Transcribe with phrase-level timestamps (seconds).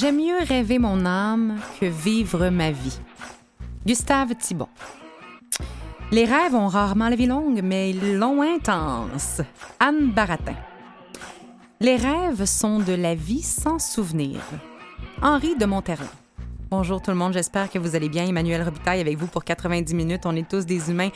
[0.00, 3.00] J'aime mieux rêver mon âme que vivre ma vie.
[3.84, 4.68] Gustave Thibon.
[6.12, 9.40] Les rêves ont rarement la vie longue, mais ils l'ont intense.
[9.80, 10.54] Anne Baratin.
[11.80, 14.38] Les rêves sont de la vie sans souvenir.
[15.20, 16.06] Henri de Monterrey.
[16.70, 18.26] Bonjour tout le monde, j'espère que vous allez bien.
[18.26, 20.26] Emmanuel Robitaille avec vous pour 90 minutes.
[20.26, 21.08] On est tous des humains.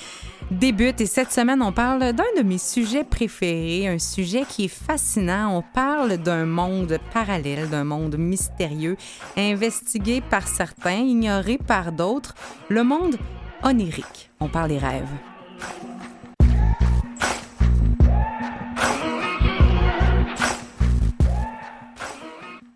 [0.50, 4.68] Débute et cette semaine, on parle d'un de mes sujets préférés, un sujet qui est
[4.68, 5.54] fascinant.
[5.58, 8.96] On parle d'un monde parallèle, d'un monde mystérieux,
[9.36, 12.34] investigué par certains, ignoré par d'autres,
[12.70, 13.16] le monde
[13.62, 14.30] onirique.
[14.40, 15.04] On parle des rêves.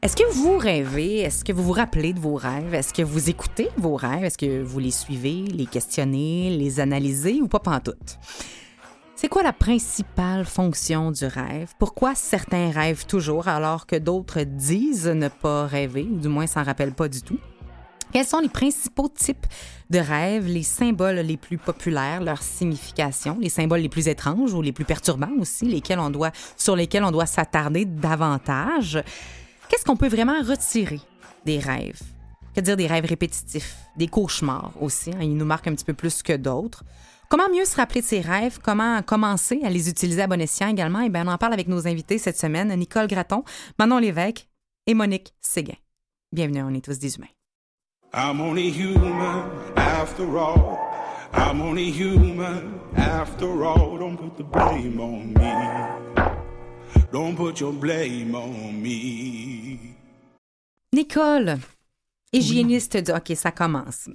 [0.07, 1.19] Est-ce que vous rêvez?
[1.19, 2.73] Est-ce que vous vous rappelez de vos rêves?
[2.73, 4.23] Est-ce que vous écoutez vos rêves?
[4.23, 8.17] Est-ce que vous les suivez, les questionnez, les analysez ou pas pantoute?
[9.17, 11.73] C'est quoi la principale fonction du rêve?
[11.81, 16.63] Pourquoi certains rêvent toujours alors que d'autres disent ne pas rêver, ou du moins s'en
[16.63, 17.41] rappellent pas du tout?
[18.13, 19.47] Quels sont les principaux types
[19.91, 24.63] de rêves, les symboles les plus populaires, leur signification, les symboles les plus étranges ou
[24.63, 29.03] les plus perturbants aussi, lesquels on doit, sur lesquels on doit s'attarder davantage?
[29.69, 31.01] Qu'est-ce qu'on peut vraiment retirer
[31.45, 32.01] des rêves?
[32.55, 35.19] Que dire des rêves répétitifs, des cauchemars aussi, hein?
[35.21, 36.85] ils nous marquent un petit peu plus que d'autres.
[37.29, 38.61] Comment mieux se rappeler de ces rêves?
[38.63, 41.01] Comment commencer à les utiliser à bon escient également?
[41.01, 43.43] Eh bien, on en parle avec nos invités cette semaine, Nicole Graton,
[43.79, 44.47] Manon Lévesque
[44.87, 45.75] et Monique Séguin.
[46.33, 47.27] Bienvenue, on est tous des humains.
[48.15, 50.79] I'm only human after all.
[51.35, 53.99] I'm only human after all.
[53.99, 56.46] Don't put the blame on me.
[57.13, 59.79] Don't put your blame on me.
[60.93, 61.59] Nicole,
[62.33, 63.13] hygiéniste du...
[63.13, 64.09] OK, ça commence.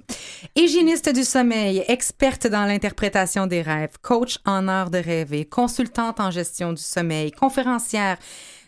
[0.54, 6.30] Hygiéniste du sommeil, experte dans l'interprétation des rêves, coach en art de rêver, consultante en
[6.30, 8.18] gestion du sommeil, conférencière,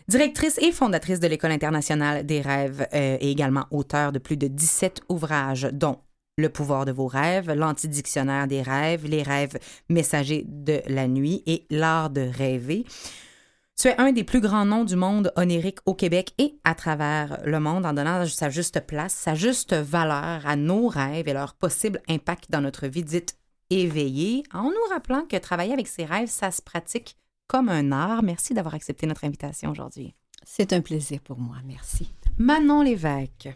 [0.07, 4.47] directrice et fondatrice de l'École internationale des rêves euh, et également auteure de plus de
[4.47, 5.99] 17 ouvrages, dont
[6.37, 11.65] Le pouvoir de vos rêves, L'antidictionnaire des rêves, Les rêves messagers de la nuit et
[11.69, 12.85] L'art de rêver.
[13.77, 17.41] Tu es un des plus grands noms du monde onirique au Québec et à travers
[17.43, 21.55] le monde en donnant sa juste place, sa juste valeur à nos rêves et leur
[21.55, 23.37] possible impact dans notre vie dite
[23.69, 28.23] éveillée, en nous rappelant que travailler avec ses rêves, ça se pratique comme un art.
[28.23, 30.15] Merci d'avoir accepté notre invitation aujourd'hui.
[30.45, 32.09] C'est un plaisir pour moi, merci.
[32.37, 33.49] Manon Lévesque,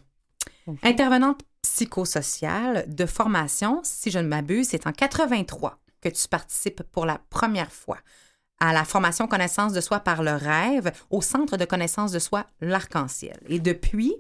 [0.84, 7.06] intervenante psychosociale de formation, si je ne m'abuse, c'est en 83 que tu participes pour
[7.06, 8.00] la première fois
[8.60, 12.46] à la formation connaissance de soi par le rêve au centre de connaissance de soi
[12.62, 13.40] l'arc-en-ciel.
[13.48, 14.14] Et depuis,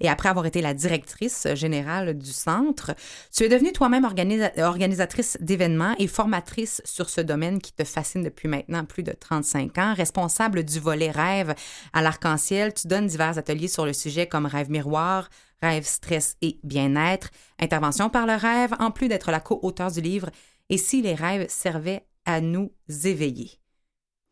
[0.00, 2.94] et après avoir été la directrice générale du centre,
[3.32, 8.22] tu es devenue toi-même organisa- organisatrice d'événements et formatrice sur ce domaine qui te fascine
[8.22, 11.54] depuis maintenant plus de 35 ans, responsable du volet rêve
[11.92, 12.74] à l'arc-en-ciel.
[12.74, 15.28] Tu donnes divers ateliers sur le sujet comme rêve miroir,
[15.62, 17.30] rêve, stress et bien-être,
[17.60, 20.30] intervention par le rêve, en plus d'être la co-auteure du livre
[20.70, 22.72] Et si les rêves servaient à nous
[23.04, 23.63] éveiller.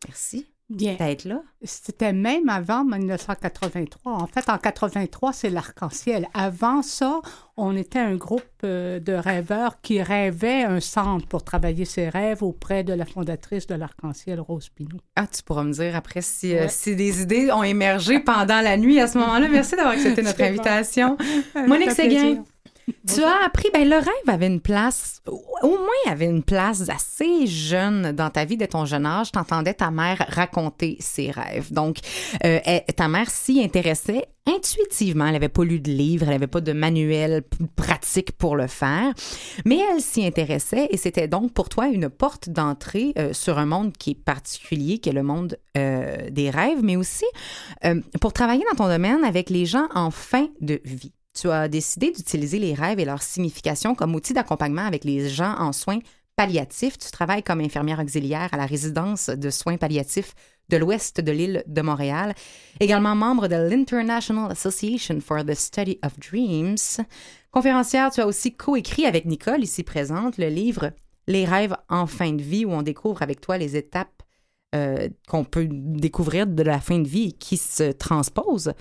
[0.07, 0.95] Merci Bien.
[0.95, 1.43] d'être là.
[1.63, 4.13] C'était même avant 1983.
[4.13, 6.29] En fait, en 83, c'est l'arc-en-ciel.
[6.35, 7.21] Avant ça,
[7.57, 12.43] on était un groupe euh, de rêveurs qui rêvaient un centre pour travailler ses rêves
[12.43, 14.99] auprès de la fondatrice de l'arc-en-ciel, Rose Pinot.
[15.17, 18.77] Ah, tu pourras me dire après si, euh, si des idées ont émergé pendant la
[18.77, 19.49] nuit à ce moment-là.
[19.49, 20.45] Merci d'avoir accepté notre bon.
[20.45, 21.17] invitation.
[21.67, 22.43] Monique Séguin, plaisir.
[23.07, 27.47] Tu as appris, ben le rêve avait une place, au moins avait une place assez
[27.47, 29.33] jeune dans ta vie de ton jeune âge.
[29.33, 31.73] T'entendais ta mère raconter ses rêves.
[31.73, 31.99] Donc,
[32.45, 35.27] euh, elle- ta mère s'y intéressait intuitivement.
[35.27, 37.45] Elle n'avait pas lu de livre, elle n'avait pas de manuel
[37.77, 39.13] pratique pour le faire,
[39.65, 43.67] mais elle s'y intéressait et c'était donc pour toi une porte d'entrée euh, sur un
[43.67, 47.25] monde qui est particulier, qui est le monde euh, des rêves, mais aussi
[48.21, 51.13] pour travailler dans ton domaine avec les gens en fin de vie.
[51.35, 55.55] Tu as décidé d'utiliser les rêves et leur signification comme outil d'accompagnement avec les gens
[55.59, 56.01] en soins
[56.37, 56.99] palliatif.
[56.99, 60.35] Tu travailles comme infirmière auxiliaire à la résidence de soins palliatifs
[60.69, 62.35] de l'ouest de l'île de Montréal.
[62.81, 67.05] Également membre de l'International Association for the Study of Dreams.
[67.51, 70.93] Conférencière, tu as aussi coécrit avec Nicole, ici présente, le livre
[71.27, 74.23] Les rêves en fin de vie, où on découvre avec toi les étapes
[74.75, 78.73] euh, qu'on peut découvrir de la fin de vie qui se transposent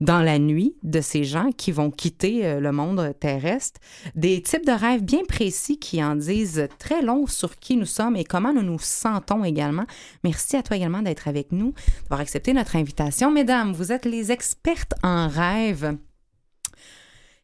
[0.00, 3.80] dans la nuit de ces gens qui vont quitter euh, le monde terrestre,
[4.14, 8.16] des types de rêves bien précis qui en disent très long sur qui nous sommes
[8.16, 9.86] et comment nous nous sentons également.
[10.22, 13.30] Merci à toi également d'être avec nous, d'avoir accepté notre invitation.
[13.30, 15.96] Mesdames, vous êtes les expertes en rêves.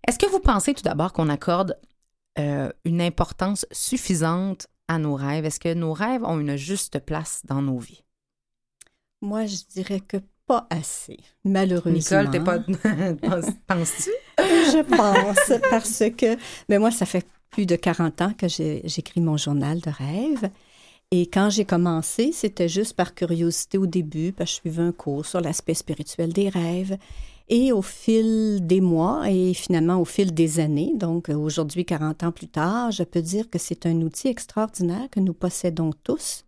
[0.07, 1.79] Est-ce que vous pensez tout d'abord qu'on accorde
[2.39, 5.45] euh, une importance suffisante à nos rêves?
[5.45, 8.05] Est-ce que nos rêves ont une juste place dans nos vies?
[9.23, 11.93] Moi, je dirais que pas assez, malheureusement.
[11.93, 12.59] Nicole, t'es pas.
[13.67, 14.11] Penses-tu?
[14.39, 16.37] je pense, parce que.
[16.69, 20.51] Mais moi, ça fait plus de 40 ans que j'écris mon journal de rêve.
[21.11, 24.93] Et quand j'ai commencé, c'était juste par curiosité au début, parce que je suivais un
[24.93, 26.99] cours sur l'aspect spirituel des rêves.
[27.49, 32.33] Et au fil des mois et finalement au fil des années, donc aujourd'hui 40 ans
[32.33, 36.44] plus tard, je peux dire que c'est un outil extraordinaire que nous possédons tous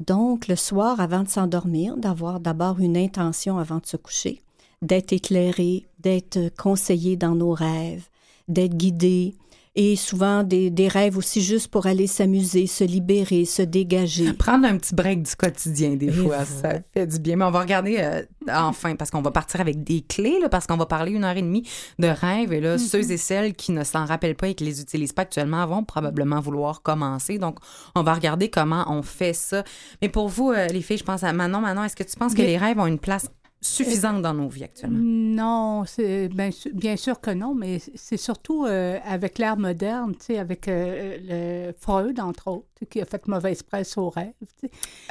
[0.00, 4.42] donc, le soir, avant de s'endormir, d'avoir d'abord une intention avant de se coucher,
[4.82, 8.08] d'être éclairé, d'être conseillé dans nos rêves,
[8.48, 9.34] d'être guidé,
[9.76, 14.32] et souvent des, rêves aussi juste pour aller s'amuser, se libérer, se dégager.
[14.32, 17.36] Prendre un petit break du quotidien, des fois, ça fait du bien.
[17.36, 20.66] Mais on va regarder euh, enfin, parce qu'on va partir avec des clés, là, parce
[20.66, 21.68] qu'on va parler une heure et demie
[21.98, 22.52] de rêves.
[22.52, 22.88] Et là, mm-hmm.
[22.88, 25.82] ceux et celles qui ne s'en rappellent pas et qui les utilisent pas actuellement vont
[25.82, 27.38] probablement vouloir commencer.
[27.38, 27.58] Donc,
[27.96, 29.64] on va regarder comment on fait ça.
[30.02, 31.60] Mais pour vous, euh, les filles, je pense à Manon.
[31.60, 33.26] Manon, est-ce que tu penses que les rêves ont une place
[33.64, 34.98] suffisante dans nos vies actuellement?
[35.00, 40.26] Non, c'est bien, bien, sûr que non, mais c'est surtout euh, avec l'ère moderne, tu
[40.26, 44.32] sais, avec euh, le Freud, entre autres, qui a fait mauvaise presse aux rêves.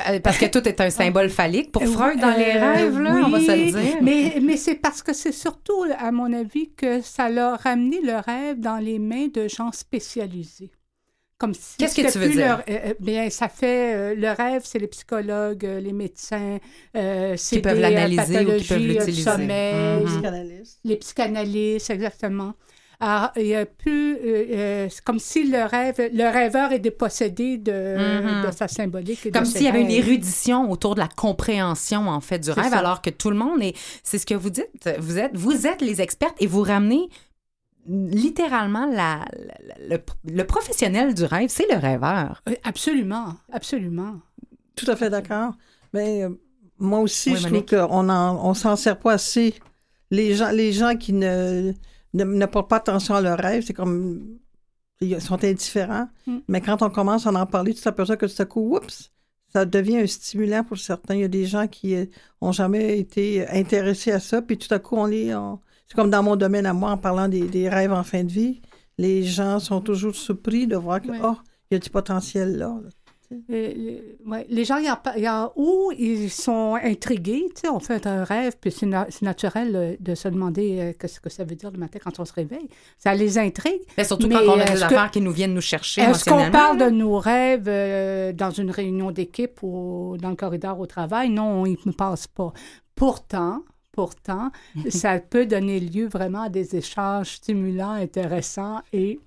[0.08, 3.30] Euh, parce que tout est un symbole phallique pour Freud dans les rêves, là, on
[3.30, 3.98] va se le dire.
[4.02, 8.02] Mais, mais c'est parce que c'est surtout, à mon avis, que ça leur a ramené
[8.02, 10.72] le rêve dans les mains de gens spécialisés.
[11.78, 12.64] Qu'est-ce que tu veux dire?
[12.70, 16.60] Euh, euh, bien, ça fait euh, le rêve, c'est les psychologues, les médecins,
[16.94, 19.24] c'est qui peuvent l'analyser ou qui peuvent l'utiliser.
[19.24, 20.78] Sommeil, mm-hmm.
[20.86, 22.54] Les psychanalystes, exactement.
[23.00, 24.18] Alors, il y a plus,
[24.90, 28.48] c'est comme si le rêve, le rêveur est dépossédé de, mm-hmm.
[28.48, 29.32] de sa symbolique.
[29.34, 33.02] comme s'il y avait une érudition autour de la compréhension en fait du rêve, alors
[33.02, 36.02] que tout le monde est, c'est ce que vous dites, vous êtes, vous êtes les
[36.02, 37.10] expertes et vous ramenez
[37.88, 39.26] littéralement la,
[39.90, 42.42] le, professionnel du rêve, c'est le rêveur.
[42.64, 44.20] Absolument, absolument.
[44.76, 45.54] Tout à fait d'accord.
[45.94, 46.30] Mais euh,
[46.80, 49.56] moi aussi, je trouve qu'on on s'en sert pas assez.
[50.12, 51.74] Les gens, les gens qui ne,
[52.14, 54.38] ne, portent pas attention à leur rêve, c'est comme.
[55.02, 56.08] Ils sont indifférents.
[56.28, 56.38] Mm.
[56.48, 59.12] Mais quand on commence à en parler, tu t'aperçois que tout à coup, oups,
[59.52, 61.16] ça devient un stimulant pour certains.
[61.16, 61.96] Il y a des gens qui
[62.42, 65.34] n'ont euh, jamais été intéressés à ça, puis tout à coup, on les.
[65.88, 68.62] C'est comme dans mon domaine à moi, en parlant des, rêves en fin de vie,
[68.98, 71.36] les gens sont toujours surpris de voir que, oh,
[71.70, 72.80] il y a du potentiel là.
[73.50, 73.98] Euh,
[74.50, 74.86] les gens, il
[75.22, 78.86] y, a, où ils sont intrigués, tu sais, on fait un rêve, puis c'est,
[79.22, 82.26] naturel euh, de se demander euh, qu'est-ce que ça veut dire le matin quand on
[82.26, 82.68] se réveille.
[82.98, 83.82] Ça les intrigue.
[83.98, 86.78] Mais surtout quand on a des affaires qui nous viennent nous chercher Est-ce qu'on parle
[86.80, 91.30] de nos rêves dans une réunion d'équipe ou dans le corridor au travail?
[91.30, 92.54] Non, il ne passe pas.
[92.96, 93.64] Pourtant,
[93.94, 94.52] Pourtant,
[94.90, 99.20] ça peut donner lieu vraiment à des échanges stimulants, intéressants et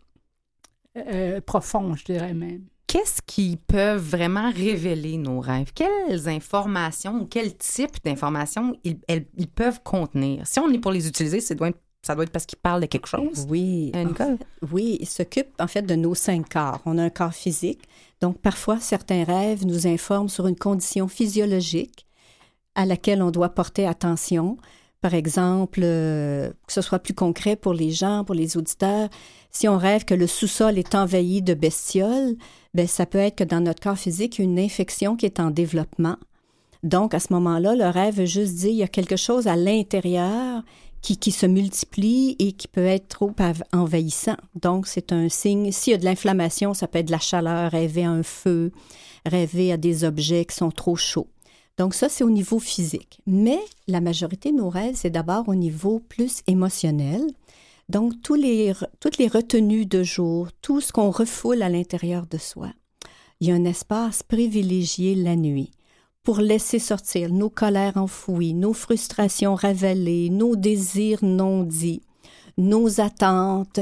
[0.96, 2.64] euh, profonds, je dirais même.
[2.86, 5.72] Qu'est-ce qui peut vraiment révéler nos rêves?
[5.74, 10.46] Quelles informations ou quel type d'informations ils, peuvent contenir?
[10.46, 13.46] Si on est pour les utiliser, ça doit être parce qu'ils parlent de quelque chose.
[13.48, 13.92] Oui.
[13.94, 14.38] Nicole?
[14.72, 16.80] oui, ils s'occupent en fait de nos cinq corps.
[16.86, 17.82] On a un corps physique.
[18.20, 22.06] Donc, parfois, certains rêves nous informent sur une condition physiologique
[22.76, 24.56] à laquelle on doit porter attention.
[25.00, 29.08] Par exemple, euh, que ce soit plus concret pour les gens, pour les auditeurs,
[29.50, 32.36] si on rêve que le sous-sol est envahi de bestioles,
[32.74, 35.50] ben, ça peut être que dans notre corps physique, il une infection qui est en
[35.50, 36.16] développement.
[36.82, 39.56] Donc, à ce moment-là, le rêve veut juste dire qu'il y a quelque chose à
[39.56, 40.62] l'intérieur
[41.00, 43.32] qui, qui, se multiplie et qui peut être trop
[43.72, 44.36] envahissant.
[44.60, 45.72] Donc, c'est un signe.
[45.72, 48.72] S'il y a de l'inflammation, ça peut être de la chaleur, rêver à un feu,
[49.24, 51.28] rêver à des objets qui sont trop chauds.
[51.78, 53.20] Donc ça, c'est au niveau physique.
[53.26, 57.22] Mais la majorité de nos rêves, c'est d'abord au niveau plus émotionnel.
[57.88, 62.38] Donc tous les, toutes les retenues de jour, tout ce qu'on refoule à l'intérieur de
[62.38, 62.70] soi.
[63.40, 65.70] Il y a un espace privilégié la nuit
[66.22, 72.02] pour laisser sortir nos colères enfouies, nos frustrations révélées, nos désirs non dits,
[72.58, 73.78] nos attentes,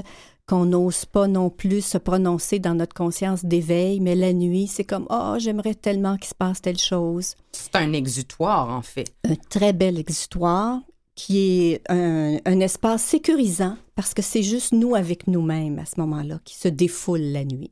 [0.46, 4.84] qu'on n'ose pas non plus se prononcer dans notre conscience d'éveil, mais la nuit, c'est
[4.84, 7.34] comme Oh, j'aimerais tellement qu'il se passe telle chose.
[7.52, 9.14] C'est un exutoire, en fait.
[9.24, 10.80] Un très bel exutoire
[11.14, 16.00] qui est un, un espace sécurisant parce que c'est juste nous avec nous-mêmes à ce
[16.00, 17.70] moment-là qui se défoule la nuit.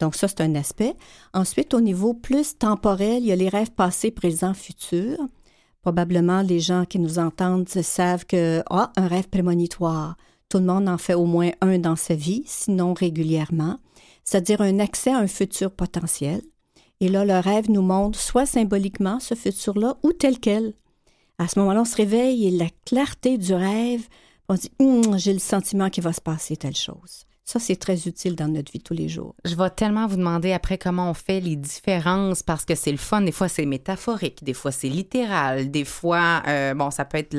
[0.00, 0.94] Donc ça, c'est un aspect.
[1.34, 5.18] Ensuite, au niveau plus temporel, il y a les rêves passés, présents, futurs.
[5.82, 10.16] Probablement, les gens qui nous entendent savent que, ah, un rêve prémonitoire,
[10.48, 13.78] tout le monde en fait au moins un dans sa vie, sinon régulièrement,
[14.24, 16.42] c'est-à-dire un accès à un futur potentiel.
[17.00, 20.74] Et là, le rêve nous montre soit symboliquement ce futur-là ou tel quel.
[21.38, 24.08] À ce moment-là, on se réveille et la clarté du rêve,
[24.48, 27.27] on dit, hum, j'ai le sentiment qu'il va se passer telle chose.
[27.48, 29.34] Ça, c'est très utile dans notre vie tous les jours.
[29.46, 32.98] Je vais tellement vous demander après comment on fait les différences parce que c'est le
[32.98, 33.22] fun.
[33.22, 37.34] Des fois, c'est métaphorique, des fois, c'est littéral, des fois, euh, bon, ça peut être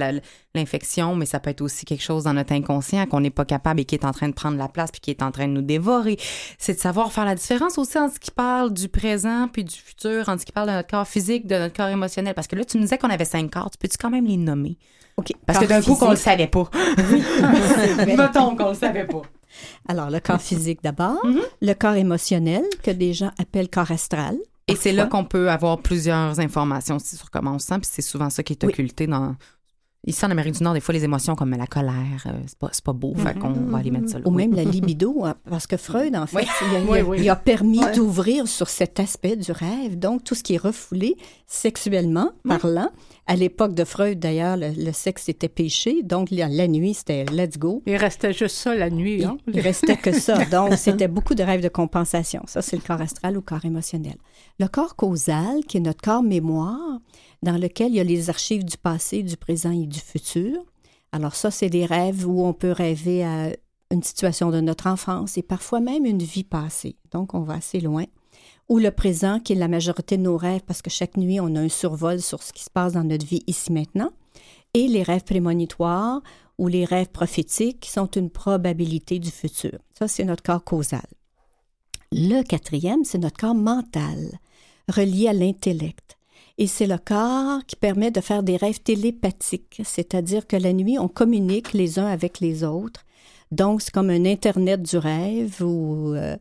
[0.55, 3.81] l'infection, mais ça peut être aussi quelque chose dans notre inconscient qu'on n'est pas capable
[3.81, 5.53] et qui est en train de prendre la place puis qui est en train de
[5.53, 6.17] nous dévorer.
[6.57, 9.75] C'est de savoir faire la différence aussi en ce qui parle du présent puis du
[9.75, 12.33] futur, en ce qui parle de notre corps physique, de notre corps émotionnel.
[12.33, 13.69] Parce que là, tu nous disais qu'on avait cinq corps.
[13.69, 14.79] Tu peux-tu quand même les nommer?
[15.17, 15.33] OK.
[15.45, 16.67] Parce que d'un coup, qu'on le savait pas.
[17.11, 17.21] Oui.
[18.17, 19.21] Mettons qu'on le savait pas.
[19.87, 21.41] Alors, le corps physique d'abord, mm-hmm.
[21.61, 24.37] le corps émotionnel, que des gens appellent corps astral.
[24.67, 27.89] Et c'est là qu'on peut avoir plusieurs informations aussi sur comment on se sent, puis
[27.91, 29.35] c'est souvent ça qui est occulté dans,
[30.07, 32.71] Ici, en Amérique du Nord, des fois, les émotions comme la colère, euh, c'est pas,
[32.85, 34.23] pas beau, fait qu'on va aller mettre ça là.
[34.25, 36.47] Ou même la libido, hein, parce que Freud, en fait,
[37.17, 39.99] il, a, permis d'ouvrir sur cet aspect du rêve.
[39.99, 42.89] Donc, tout ce qui est refoulé sexuellement parlant.
[43.27, 46.01] À l'époque de Freud, d'ailleurs, le, sexe était péché.
[46.01, 47.83] Donc, la, nuit, c'était let's go.
[47.85, 49.25] Il restait juste ça la nuit.
[49.25, 49.37] Hein?
[49.53, 50.45] Il, restait que ça.
[50.51, 52.41] Donc, c'était beaucoup de rêves de compensation.
[52.47, 54.15] Ça, c'est le corps astral ou corps émotionnel.
[54.59, 56.99] Le corps causal, qui est notre corps mémoire,
[57.43, 60.63] dans lequel il y a les archives du passé, du présent et du futur.
[61.12, 63.51] Alors ça, c'est des rêves où on peut rêver à
[63.91, 66.96] une situation de notre enfance et parfois même une vie passée.
[67.12, 68.05] Donc, on va assez loin.
[68.67, 71.55] Ou le présent, qui est la majorité de nos rêves, parce que chaque nuit, on
[71.55, 74.12] a un survol sur ce qui se passe dans notre vie ici maintenant.
[74.75, 76.22] Et les rêves prémonitoires
[76.60, 79.79] ou les rêves prophétiques, sont une probabilité du futur.
[79.98, 81.08] Ça, c'est notre corps causal.
[82.12, 84.39] Le quatrième, c'est notre corps mental,
[84.89, 86.18] relié à l'intellect.
[86.61, 90.99] Et c'est le corps qui permet de faire des rêves télépathiques, c'est-à-dire que la nuit,
[90.99, 93.05] on communique les uns avec les autres.
[93.49, 96.35] Donc, c'est comme un Internet du rêve ou euh,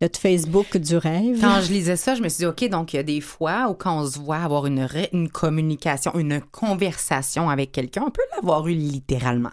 [0.00, 1.40] notre Facebook du rêve.
[1.40, 3.68] Quand je lisais ça, je me suis dit, OK, donc il y a des fois
[3.68, 8.22] où quand on se voit avoir une, une communication, une conversation avec quelqu'un, on peut
[8.36, 9.50] l'avoir eu littéralement.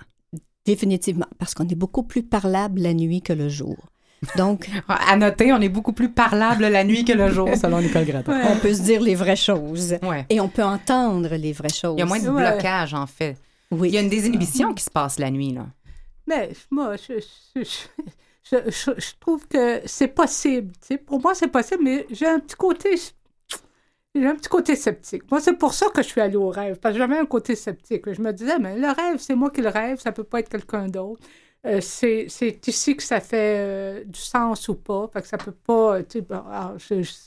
[0.68, 3.91] Définitivement, parce qu'on est beaucoup plus parlable la nuit que le jour.
[4.38, 8.06] Donc, à noter, on est beaucoup plus parlable la nuit que le jour, selon Nicole
[8.06, 8.34] Gratton.
[8.50, 9.96] On peut se dire les vraies choses.
[10.30, 11.96] Et on peut entendre les vraies choses.
[11.98, 13.38] Il y a moins de blocage, en fait.
[13.72, 13.90] Oui.
[13.90, 15.66] Il y a une désinhibition qui se passe la nuit, là.
[16.28, 17.20] Mais moi, je,
[18.52, 20.72] je, trouve que c'est possible.
[21.06, 22.96] Pour moi, c'est possible, mais j'ai un petit côté
[24.14, 25.24] j'ai un petit côté sceptique.
[25.32, 27.56] Moi, c'est pour ça que je suis allée au rêve, parce que j'avais un côté
[27.56, 28.12] sceptique.
[28.12, 30.50] Je me disais, mais le rêve, c'est moi qui le rêve, ça peut pas être
[30.50, 31.22] quelqu'un d'autre.
[31.64, 32.28] Euh, c'est
[32.68, 35.08] ici que ça fait euh, du sens ou pas.
[35.14, 36.00] Fait que ça peut pas.
[36.32, 36.74] Ah,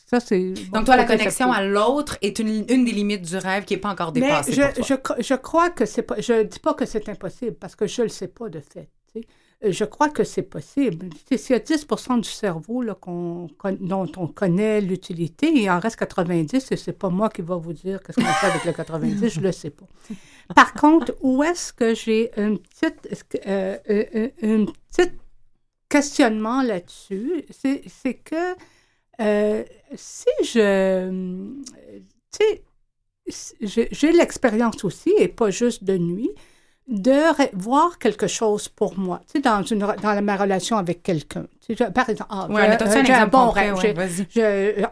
[0.06, 0.54] ça, c'est.
[0.72, 3.80] Donc, toi, la connexion à l'autre est une, une, des limites du rêve qui n'est
[3.80, 4.56] pas encore dépassée.
[4.56, 6.20] Mais je, je, je, crois que c'est pas.
[6.20, 8.88] Je dis pas que c'est impossible parce que je le sais pas de fait.
[9.16, 9.20] Euh,
[9.70, 11.08] je crois que c'est possible.
[11.36, 16.72] S'il y a 10% du cerveau là, dont on connaît l'utilité, il en reste 90,
[16.72, 19.40] et c'est pas moi qui va vous dire qu'est-ce qu'on fait avec le 90, je
[19.40, 19.86] le sais pas.
[20.54, 22.86] Par contre, où est-ce que j'ai un petit,
[23.46, 25.10] euh, euh, petit
[25.88, 28.54] questionnement là-dessus, c'est que
[29.94, 31.52] si je...
[32.32, 36.30] Tu sais, j'ai l'expérience aussi, et pas juste de nuit,
[36.86, 41.46] de voir quelque chose pour moi, tu sais, dans, une, dans ma relation avec quelqu'un.
[41.94, 43.74] par exemple, ah, un, bon rêve.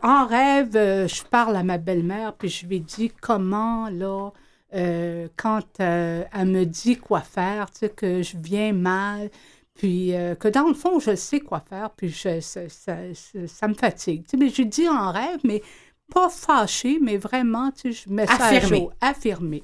[0.03, 4.31] en rêve, euh, je parle à ma belle-mère, puis je lui dis comment, là,
[4.75, 9.29] euh, quand euh, elle me dit quoi faire, tu sais, que je viens mal,
[9.75, 14.23] puis que dans le fond, je sais quoi faire, puis je, ça, ça, me fatigue.
[14.25, 15.61] Tu sais, mais je dis en rêve, mais
[16.11, 18.49] pas fâché, mais vraiment, tu sais, je ça
[19.01, 19.63] affirmé.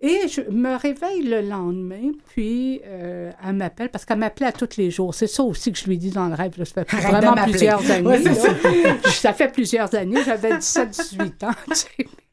[0.00, 4.76] Et je me réveille le lendemain, puis euh, elle m'appelle, parce qu'elle m'appelait à tous
[4.76, 5.14] les jours.
[5.14, 6.52] C'est ça aussi que je lui dis dans le rêve.
[6.64, 8.22] Ça fait vraiment plusieurs années.
[9.04, 9.32] ça.
[9.32, 10.22] fait plusieurs années.
[10.24, 11.54] J'avais 17-18 ans.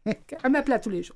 [0.05, 1.15] elle m'appelait à tous les jours.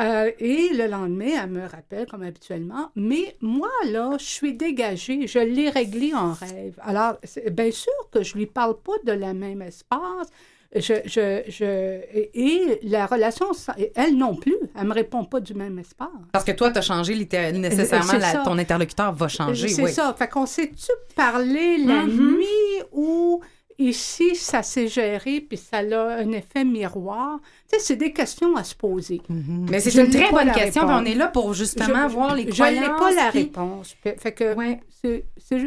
[0.00, 2.90] Euh, et le lendemain, elle me rappelle comme habituellement.
[2.96, 5.26] Mais moi, là, je suis dégagée.
[5.26, 6.78] Je l'ai réglé en rêve.
[6.82, 7.18] Alors,
[7.52, 10.28] bien sûr que je ne lui parle pas de la même espace
[10.74, 12.00] je, je, je,
[12.34, 13.46] et la relation,
[13.94, 16.08] elle non plus, elle me répond pas du même espace.
[16.32, 19.68] Parce que toi, tu as changé nécessairement, ton interlocuteur va changer.
[19.68, 20.14] C'est ça.
[20.18, 22.36] Fait qu'on s'est-tu parlé la mm-hmm.
[22.36, 23.40] nuit ou
[23.78, 27.40] Ici, ça s'est géré, puis ça a un effet miroir.
[27.78, 29.20] C'est des questions à se poser.
[29.28, 29.66] Mhm.
[29.70, 32.84] Mais c'est une très bonne question, on est là pour justement voir les croyances.
[32.84, 33.96] Je n'ai pas la réponse.
[34.02, 34.54] Fait que,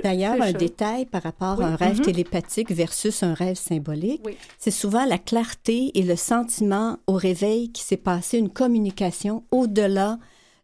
[0.01, 2.05] D'ailleurs, un détail par rapport à un rêve mhm.
[2.05, 4.23] télépathique versus un rêve symbolique,
[4.57, 10.17] c'est souvent la clarté et le sentiment au réveil qui s'est passé une communication au-delà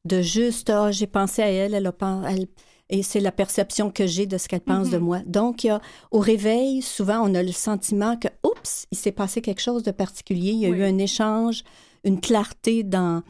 [0.06, 2.48] de juste, ah, j'ai pensé à elle, elle a pensé
[2.90, 5.02] et c'est la perception que j'ai de ce qu'elle pense de mm-hmm.
[5.02, 5.20] moi.
[5.26, 9.12] Donc, il y a, au réveil, souvent, on a le sentiment que, oups, il s'est
[9.12, 11.64] passé quelque chose de particulier, il y a eu un échange,
[12.04, 13.24] une clarté dans...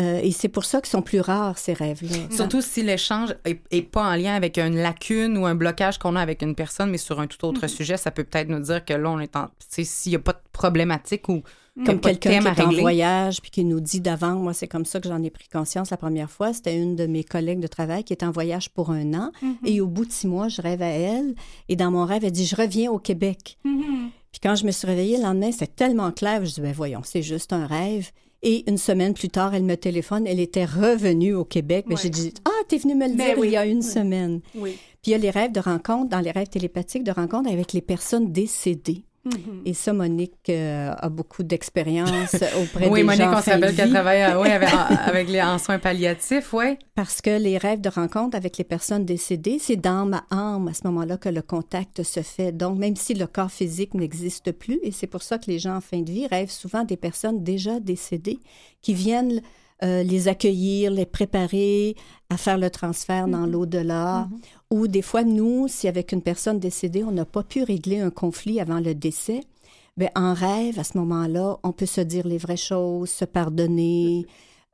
[0.00, 2.16] Euh, et c'est pour ça qu'ils sont plus rares, ces rêves-là.
[2.34, 3.34] Surtout si l'échange
[3.70, 6.88] n'est pas en lien avec une lacune ou un blocage qu'on a avec une personne,
[6.88, 7.76] mais sur un tout autre mm-hmm.
[7.76, 9.48] sujet, ça peut peut-être nous dire que là, on est en...
[9.68, 11.42] S'il n'y a pas de problématique ou
[11.86, 15.00] comme quelqu'un qui est en voyage puis qui nous dit d'avant, moi c'est comme ça
[15.00, 18.04] que j'en ai pris conscience la première fois, c'était une de mes collègues de travail
[18.04, 19.66] qui est en voyage pour un an mm-hmm.
[19.66, 21.34] et au bout de six mois, je rêve à elle
[21.68, 23.58] et dans mon rêve, elle dit, je reviens au Québec.
[23.64, 24.10] Mm-hmm.
[24.32, 27.02] Puis quand je me suis réveillée le lendemain, c'était tellement clair, je dis, ben voyons,
[27.04, 28.10] c'est juste un rêve.
[28.44, 31.84] Et une semaine plus tard, elle me téléphone, elle était revenue au Québec.
[31.88, 34.40] Mais j'ai dit, ah, t'es venue me le ben dire il y a une semaine.
[34.52, 34.72] Puis
[35.06, 37.80] il y a les rêves de rencontre, dans les rêves télépathiques de rencontre avec les
[37.80, 39.04] personnes décédées.
[39.24, 39.62] Mm-hmm.
[39.66, 43.28] Et ça, Monique euh, a beaucoup d'expérience auprès oui, des Monique, gens.
[43.28, 46.76] Oui, Monique, on s'appelle qu'elle travaille euh, avec, les, en soins palliatifs, oui.
[46.94, 50.74] Parce que les rêves de rencontre avec les personnes décédées, c'est dans ma âme à
[50.74, 52.50] ce moment-là que le contact se fait.
[52.50, 55.76] Donc, même si le corps physique n'existe plus, et c'est pour ça que les gens
[55.76, 58.40] en fin de vie rêvent souvent des personnes déjà décédées
[58.80, 59.40] qui viennent
[59.84, 61.96] euh, les accueillir, les préparer
[62.30, 63.50] à faire le transfert dans mm-hmm.
[63.50, 64.28] l'au-delà.
[64.30, 64.40] Mm-hmm.
[64.72, 68.08] Ou des fois, nous, si avec une personne décédée, on n'a pas pu régler un
[68.08, 69.42] conflit avant le décès,
[69.98, 74.26] bien, en rêve, à ce moment-là, on peut se dire les vraies choses, se pardonner.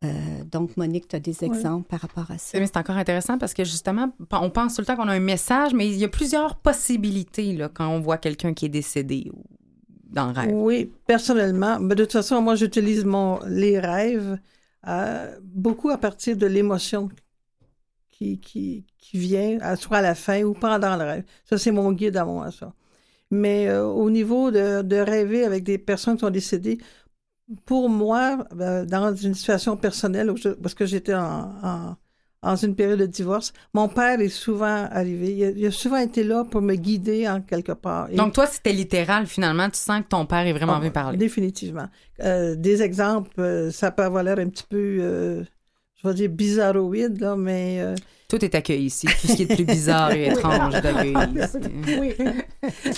[0.05, 0.09] Euh,
[0.53, 2.65] donc, Monique, tu as des exemples par rapport à ça?
[2.65, 5.75] c'est encore intéressant parce que justement, on pense tout le temps qu'on a un message,
[5.75, 9.33] mais il y a plusieurs possibilités là, quand on voit quelqu'un qui est décédé
[10.11, 10.55] dans le rêve.
[10.55, 14.39] Oui, personnellement, mais de toute façon, moi, j'utilise mon les rêves
[15.43, 17.09] beaucoup à partir de l'émotion
[18.19, 21.25] qui, qui, qui, vient, soit à la fin ou pendant le rêve.
[21.45, 22.73] Ça, c'est mon guide à moi, ça.
[23.31, 26.79] Mais euh, au niveau de, de, rêver avec des personnes qui sont décédées,
[27.65, 31.97] pour moi, euh, dans une situation personnelle, parce que j'étais en
[32.43, 33.53] dans une période de divorce.
[33.75, 35.55] Mon père est souvent arrivé.
[35.57, 38.09] Il a, souvent été là pour me guider en quelque part.
[38.11, 39.69] Donc, toi, c'était littéral, finalement.
[39.69, 41.19] Tu sens que ton père est vraiment ah, venu parler.
[41.19, 41.89] Définitivement.
[42.21, 45.45] Euh, des exemples, euh, ça peut avoir l'air un petit peu,
[46.03, 47.95] je vais dire, bizarroïde, là, mais...
[48.29, 49.07] Tout est accueilli ici.
[49.07, 52.15] Tout ce qui est plus bizarre et étrange est Oui.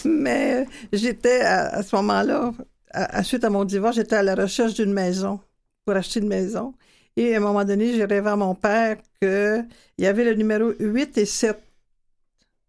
[0.04, 2.52] mais j'étais, à, ce moment-là,
[2.92, 5.40] à, suite à mon divorce, j'étais à la recherche d'une maison,
[5.84, 6.74] pour acheter une maison.
[7.16, 9.66] Et à un moment donné, j'ai rêvé à mon père qu'il
[9.98, 11.56] y avait le numéro 8 et 7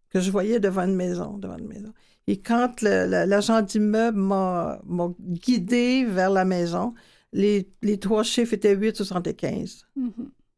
[0.09, 1.37] que je voyais devant une maison.
[1.37, 1.93] Devant une maison.
[2.27, 4.79] Et quand l'agent d'immeuble m'a
[5.19, 6.93] guidé vers la maison,
[7.33, 9.87] les, les, trois chiffres étaient 8 75.
[9.97, 10.11] Mm-hmm.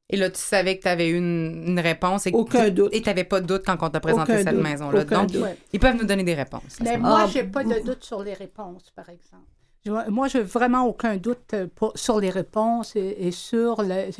[0.09, 2.27] Et là, tu savais que tu avais une, une réponse.
[2.27, 2.93] Et Aucun doute.
[2.93, 5.05] Et tu n'avais pas de doute quand on t'a présenté cette maison-là.
[5.05, 5.31] Donc,
[5.71, 6.79] ils peuvent nous donner des réponses.
[6.81, 9.47] Mais moi, je n'ai pas de doute sur les réponses, par exemple.
[10.09, 14.11] Moi, je n'ai vraiment aucun doute euh, sur les réponses et, sur le,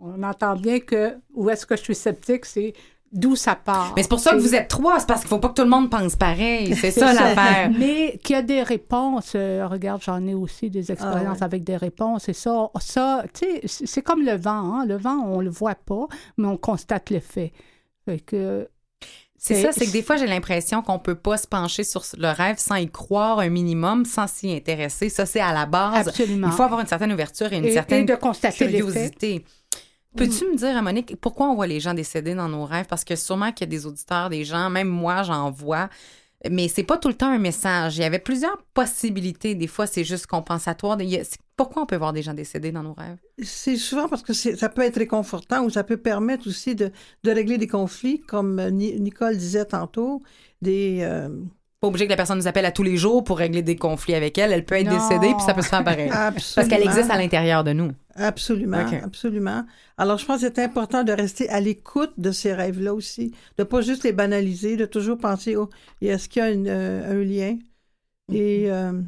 [0.00, 2.74] on entend bien que où est-ce que je suis sceptique, c'est
[3.14, 3.92] d'où ça part.
[3.96, 5.62] Mais c'est pour ça que vous êtes trois, c'est parce qu'il faut pas que tout
[5.62, 6.74] le monde pense pareil.
[6.80, 7.70] C'est ça l'affaire.
[7.78, 9.32] Mais qu'il y a des réponses.
[9.36, 12.28] Euh, regarde, j'en ai aussi des expériences ah avec des réponses.
[12.28, 14.74] Et ça, ça tu sais, c'est comme le vent.
[14.74, 14.86] Hein.
[14.86, 17.52] Le vent, on le voit pas, mais on constate l'effet.
[18.04, 18.68] Fait que
[19.44, 22.28] c'est ça, c'est que des fois, j'ai l'impression qu'on peut pas se pencher sur le
[22.28, 25.10] rêve sans y croire un minimum, sans s'y intéresser.
[25.10, 26.08] Ça, c'est à la base.
[26.08, 26.46] Absolument.
[26.46, 29.44] Il faut avoir une certaine ouverture et une certaine de constater curiosité.
[30.16, 32.86] Peux-tu me dire, Monique, pourquoi on voit les gens décéder dans nos rêves?
[32.88, 35.88] Parce que sûrement qu'il y a des auditeurs, des gens, même moi, j'en vois,
[36.50, 37.96] mais c'est pas tout le temps un message.
[37.96, 39.54] Il y avait plusieurs possibilités.
[39.54, 40.98] Des fois, c'est juste compensatoire.
[41.56, 43.18] Pourquoi on peut voir des gens décédés dans nos rêves?
[43.42, 46.92] C'est souvent parce que ça peut être réconfortant ou ça peut permettre aussi de,
[47.24, 50.22] régler des conflits, comme Nicole disait tantôt,
[50.60, 50.98] des...
[51.02, 51.28] Euh,
[51.84, 54.14] pas obligé que la personne nous appelle à tous les jours pour régler des conflits
[54.14, 54.52] avec elle.
[54.52, 56.08] Elle peut être décédée, puis ça peut se faire pareil.
[56.54, 57.92] Parce qu'elle existe à l'intérieur de nous.
[58.14, 59.64] Absolument, absolument.
[59.98, 63.64] Alors, je pense que c'est important de rester à l'écoute de ces rêves-là aussi, de
[63.64, 65.68] pas juste les banaliser, de toujours penser, oh,
[66.00, 67.58] est-ce qu'il y a euh, un lien?
[68.32, 68.70] Et mm-hmm.
[68.70, 69.02] euh,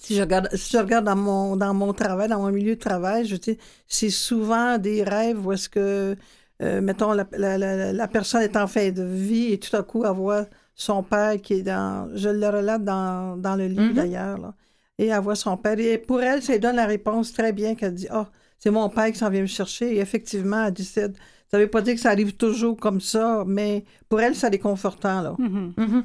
[0.00, 2.80] si je regarde, si je regarde dans mon, dans mon travail, dans mon milieu de
[2.80, 3.58] travail, je dis,
[3.88, 6.14] c'est souvent des rêves où est-ce que,
[6.62, 10.04] euh, mettons, la, la, la, personne est en fin de vie et tout à coup,
[10.14, 12.08] voit son père qui est dans.
[12.14, 13.92] Je le relate dans, dans le livre Mhm.
[13.94, 14.52] d'ailleurs.
[14.98, 15.78] Et elle voit son père.
[15.78, 18.88] Et pour elle, ça lui donne la réponse très bien qu'elle dit Ah, c'est mon
[18.88, 19.94] père qui s'en vient me chercher.
[19.96, 21.16] Et effectivement, elle décide.
[21.50, 25.20] Ça veut pas dire que ça arrive toujours comme ça, mais pour elle, c'est réconfortant.
[25.20, 25.34] Là.
[25.38, 25.72] Mhm.
[25.76, 26.04] Mhm.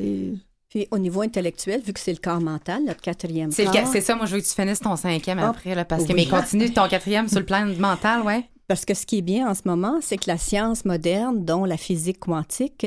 [0.00, 0.32] Et
[0.70, 3.80] Puis au niveau intellectuel, vu que c'est le corps mental, notre quatrième C'est le corps,
[3.80, 6.06] ca- c'est ça, moi, je veux que tu finisses ton cinquième Ah, après, là, parce
[6.06, 8.44] que, mais continue ton quatrième sur le plan mental, ouais.
[8.68, 11.64] Parce que ce qui est bien en ce moment, c'est que la science moderne, dont
[11.66, 12.86] la physique quantique,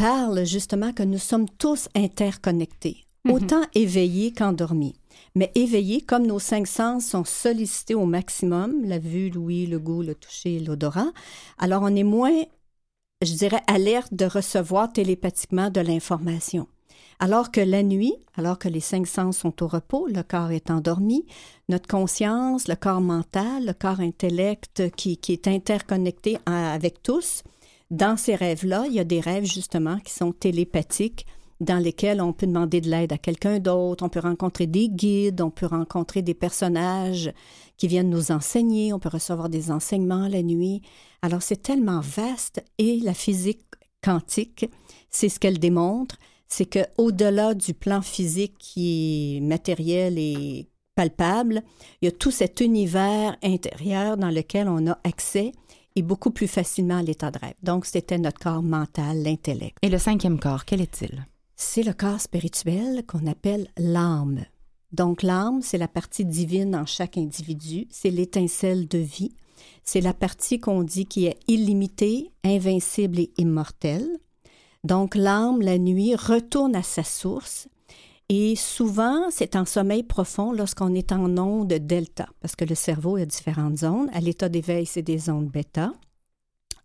[0.00, 3.34] parle justement que nous sommes tous interconnectés, Mhm.
[3.34, 4.94] autant éveillés qu'endormis.
[5.34, 10.00] Mais éveillés, comme nos cinq sens sont sollicités au maximum, la vue, l'ouïe, le goût,
[10.02, 11.12] le toucher, l'odorat,
[11.58, 12.44] alors on est moins,
[13.22, 16.66] je dirais, alerte de recevoir télépathiquement de l'information.
[17.18, 20.70] Alors que la nuit, alors que les cinq sens sont au repos, le corps est
[20.70, 21.26] endormi,
[21.68, 27.42] notre conscience, le corps mental, le corps intellect qui, qui est interconnecté avec tous,
[27.90, 31.26] dans ces rêves-là, il y a des rêves justement qui sont télépathiques,
[31.60, 35.42] dans lesquels on peut demander de l'aide à quelqu'un d'autre, on peut rencontrer des guides,
[35.42, 37.32] on peut rencontrer des personnages
[37.76, 40.80] qui viennent nous enseigner, on peut recevoir des enseignements la nuit.
[41.20, 43.64] Alors c'est tellement vaste et la physique
[44.02, 44.66] quantique,
[45.10, 46.16] c'est ce qu'elle démontre,
[46.48, 51.62] c'est que au-delà du plan physique qui est matériel et palpable,
[52.00, 55.52] il y a tout cet univers intérieur dans lequel on a accès
[56.02, 57.54] beaucoup plus facilement à l'état de rêve.
[57.62, 59.76] Donc c'était notre corps mental, l'intellect.
[59.82, 61.26] Et le cinquième corps, quel est-il?
[61.56, 64.44] C'est le corps spirituel qu'on appelle l'âme.
[64.92, 69.32] Donc l'âme, c'est la partie divine en chaque individu, c'est l'étincelle de vie,
[69.84, 74.08] c'est la partie qu'on dit qui est illimitée, invincible et immortelle.
[74.84, 77.68] Donc l'âme, la nuit, retourne à sa source
[78.32, 83.16] et souvent c'est en sommeil profond lorsqu'on est en onde delta, parce que le cerveau
[83.16, 84.08] a différentes zones.
[84.12, 85.92] À l'état d'éveil, c'est des ondes bêta.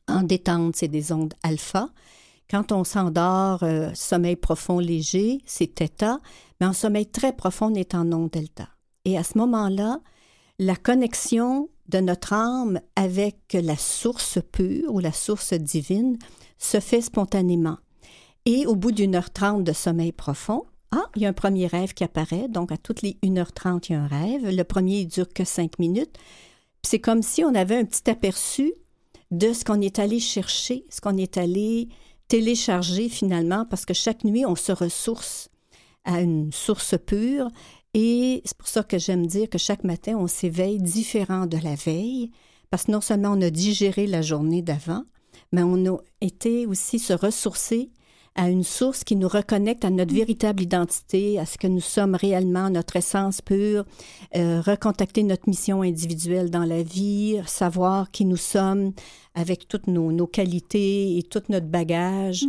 [0.08, 1.90] En détente, c'est des ondes alpha.
[2.50, 6.20] Quand on s'endort, euh, sommeil profond léger, c'est θ,
[6.60, 8.68] mais en sommeil très profond, on est en onde delta.
[9.06, 10.00] Et à ce moment-là,
[10.58, 16.18] la connexion de notre âme avec la source pure ou la source divine
[16.58, 17.78] se fait spontanément.
[18.46, 20.64] Et au bout d'une heure trente de sommeil profond,
[20.96, 23.94] ah, il y a un premier rêve qui apparaît, donc à toutes les 1h30, il
[23.94, 24.50] y a un rêve.
[24.50, 26.14] Le premier, il dure que cinq minutes.
[26.82, 28.74] Puis C'est comme si on avait un petit aperçu
[29.32, 31.90] de ce qu'on est allé chercher, ce qu'on est allé
[32.28, 35.50] télécharger finalement, parce que chaque nuit, on se ressource
[36.06, 37.50] à une source pure.
[37.94, 41.76] Et c'est pour ça que j'aime dire que chaque matin, on s'éveille différent de la
[41.76, 42.32] veille,
[42.70, 45.04] parce que non seulement on a digéré la journée d'avant,
[45.52, 47.92] mais on a été aussi se ressourcer
[48.36, 52.16] à une source qui nous reconnecte à notre véritable identité, à ce que nous sommes
[52.16, 53.86] réellement, notre essence pure,
[54.36, 58.92] euh, recontacter notre mission individuelle dans la vie, savoir qui nous sommes
[59.34, 62.46] avec toutes nos, nos qualités et tout notre bagage.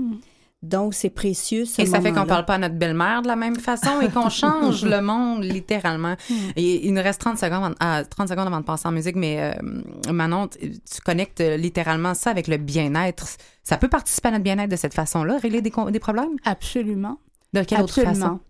[0.62, 1.64] Donc, c'est précieux.
[1.64, 2.26] Ce Et ça fait qu'on moment-là.
[2.26, 6.16] parle pas à notre belle-mère de la même façon et qu'on change le monde littéralement.
[6.56, 9.54] Et il nous reste 30 secondes, à, 30 secondes avant de passer en musique, mais
[9.54, 13.26] euh, Manon, tu tu connectes littéralement ça avec le bien-être.
[13.62, 16.36] Ça peut participer à notre bien-être de cette façon-là, régler des, des problèmes?
[16.44, 17.18] Absolument.
[17.52, 18.40] De quelle autre façon?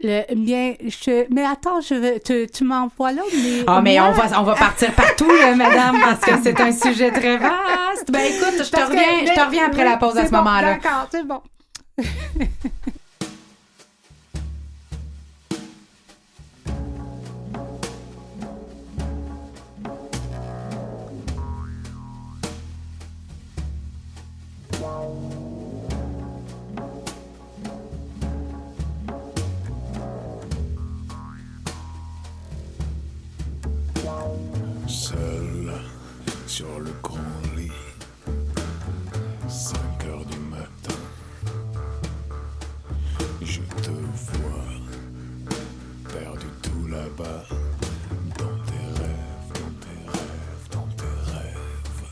[0.00, 3.64] Le, bien, je, mais attends, je vais, tu, tu m'envoies là, mais.
[3.66, 6.70] Ah, mais moi- on va, on va partir partout, là, madame, parce que c'est un
[6.70, 8.08] sujet très vaste.
[8.08, 10.30] Ben écoute, je te que- reviens, je te reviens après oui, la pause à ce
[10.30, 10.74] bon, moment-là.
[10.74, 11.40] D'accord, c'est bon.
[36.58, 37.70] sur le grand lit,
[39.48, 40.98] 5 heures du matin,
[43.40, 44.74] je te vois
[46.12, 47.44] perdu tout là-bas,
[48.38, 52.10] dans tes rêves, dans tes rêves, dans tes rêves.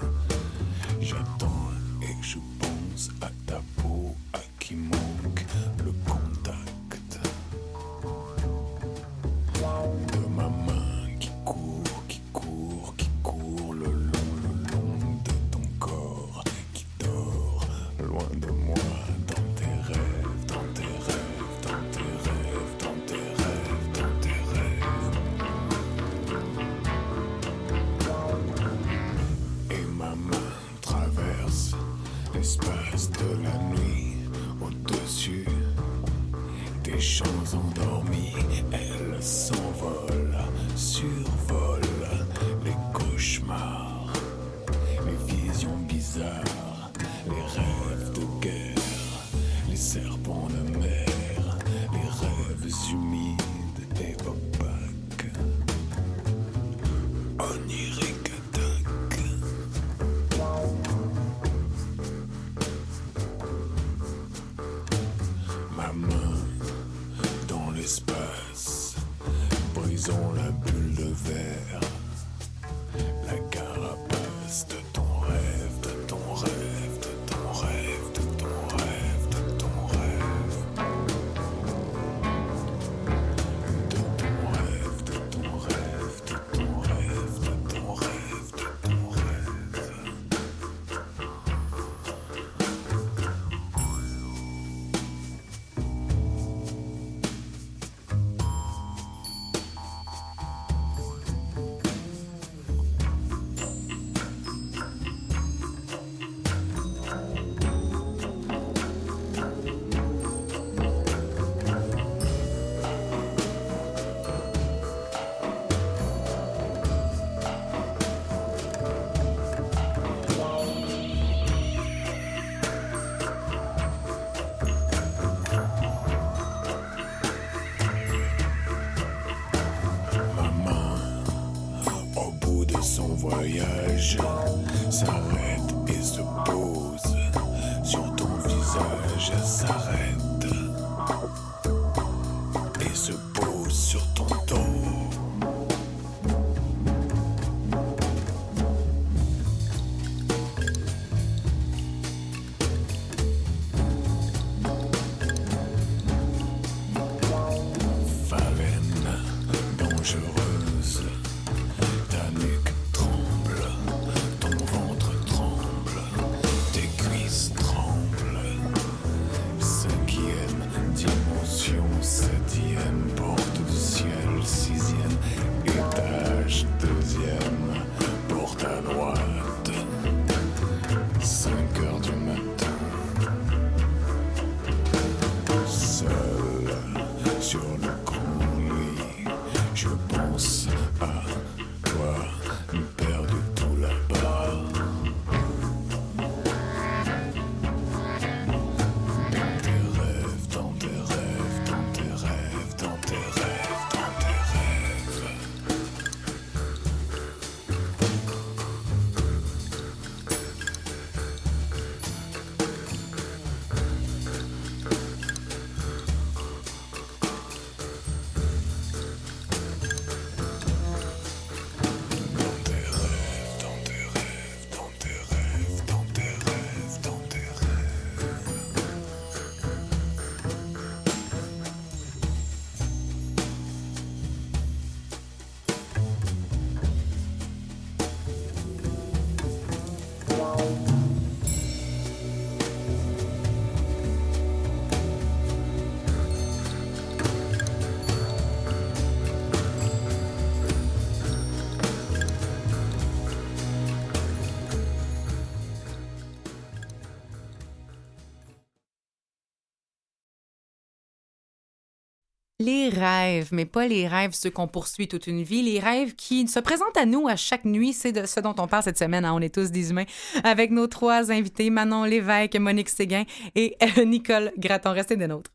[262.66, 266.48] Les rêves, mais pas les rêves ceux qu'on poursuit toute une vie, les rêves qui
[266.48, 269.24] se présentent à nous à chaque nuit, c'est de ce dont on parle cette semaine,
[269.24, 269.34] hein.
[269.34, 270.04] on est tous des humains,
[270.42, 273.22] avec nos trois invités, Manon Lévesque, Monique Séguin
[273.54, 274.90] et Nicole Gratton.
[274.94, 275.52] Restez des nôtres.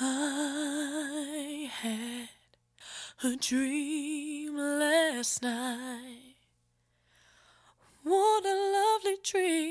[0.00, 2.28] I had
[3.24, 6.36] a dream last night.
[8.04, 9.67] What a lovely dream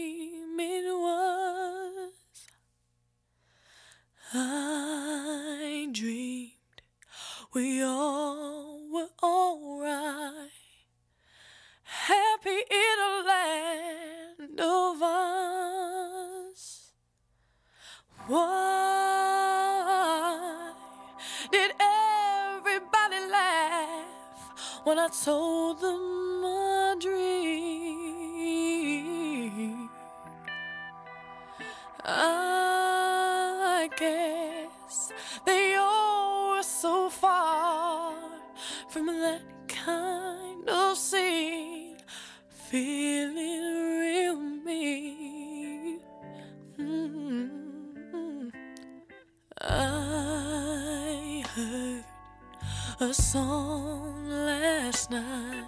[53.09, 55.63] a song last night.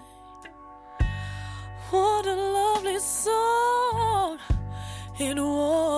[1.89, 4.39] What a lovely song
[5.17, 5.88] it was.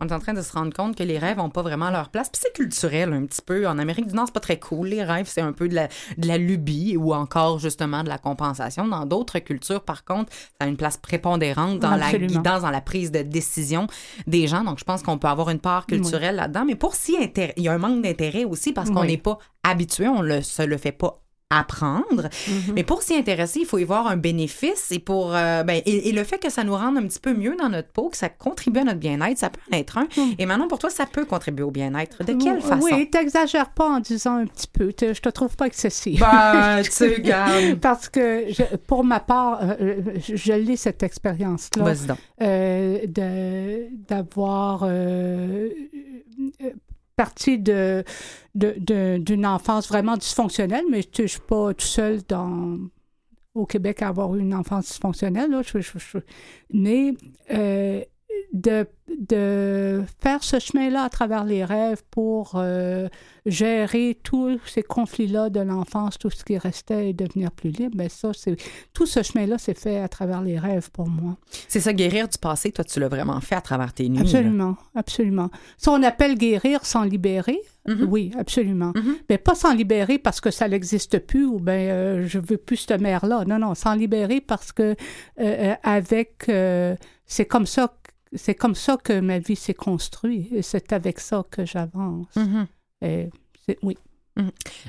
[0.00, 2.08] On est en train de se rendre compte que les rêves n'ont pas vraiment leur
[2.08, 2.30] place.
[2.30, 3.68] Puis c'est culturel un petit peu.
[3.68, 4.88] En Amérique du Nord, c'est pas très cool.
[4.88, 8.18] Les rêves, c'est un peu de la, de la lubie ou encore justement de la
[8.18, 8.86] compensation.
[8.88, 12.26] Dans d'autres cultures, par contre, ça a une place prépondérante dans Absolument.
[12.32, 13.86] la guidance, dans la prise de décision
[14.26, 14.64] des gens.
[14.64, 16.64] Donc je pense qu'on peut avoir une part culturelle là-dedans.
[16.66, 19.08] Mais pour s'y intéresser, il y a un manque d'intérêt aussi parce qu'on Oui.
[19.08, 22.28] n'est pas habitué, on ne se le fait pas apprendre.
[22.48, 22.74] Mhm.
[22.74, 26.08] Mais pour s'y intéresser, il faut y voir un bénéfice et pour euh, ben, et,
[26.08, 28.16] et le fait que ça nous rende un petit peu mieux dans notre peau, que
[28.16, 30.06] ça contribue à notre bien-être, ça peut en être un.
[30.38, 32.22] Et maintenant, pour toi, ça peut contribuer au bien-être.
[32.24, 32.84] De quelle façon?
[32.84, 34.92] Oui, t'exagères pas en disant un petit peu.
[35.00, 36.20] Je te trouve pas excessif.
[36.20, 37.76] Ben, tu.
[37.80, 41.94] Parce que je- pour ma part, euh, euh, je, je lis cette expérience-là
[42.42, 44.84] euh, de- d'avoir
[47.20, 52.20] euh, euh, parti de, d'une enfance vraiment dysfonctionnelle, mais je ne suis pas tout seul
[52.28, 52.78] dans,
[53.54, 55.50] au Québec à avoir une enfance dysfonctionnelle.
[55.50, 55.62] Là.
[55.62, 56.18] Je suis
[56.72, 57.14] née
[57.50, 58.02] euh,
[58.52, 58.86] de,
[59.18, 63.08] de faire ce chemin-là à travers les rêves pour euh,
[63.46, 67.94] gérer tous ces conflits-là de l'enfance, tout ce qui restait et devenir plus libre.
[67.96, 68.56] Mais ça, c'est
[68.92, 71.36] tout ce chemin-là s'est fait à travers les rêves pour moi.
[71.68, 74.16] C'est ça, guérir du passé, toi, tu l'as vraiment fait à travers tes nuits.
[74.18, 74.22] là.
[74.22, 75.50] Absolument, absolument.
[75.78, 77.60] Ça, on appelle guérir sans libérer.
[77.86, 78.06] Mhm.
[78.10, 78.92] Oui, absolument.
[78.94, 79.16] Mhm.
[79.28, 82.76] Mais pas sans libérer parce que ça n'existe plus ou ben euh, je veux plus
[82.76, 83.44] cette mère-là.
[83.46, 84.94] Non, non, sans libérer parce que euh,
[85.38, 86.50] euh, avec
[87.30, 87.94] c'est comme ça
[88.34, 92.26] c'est comme ça que ma vie s'est construite et c'est avec ça que j'avance.
[93.02, 93.28] Et
[93.66, 93.96] c'est- oui.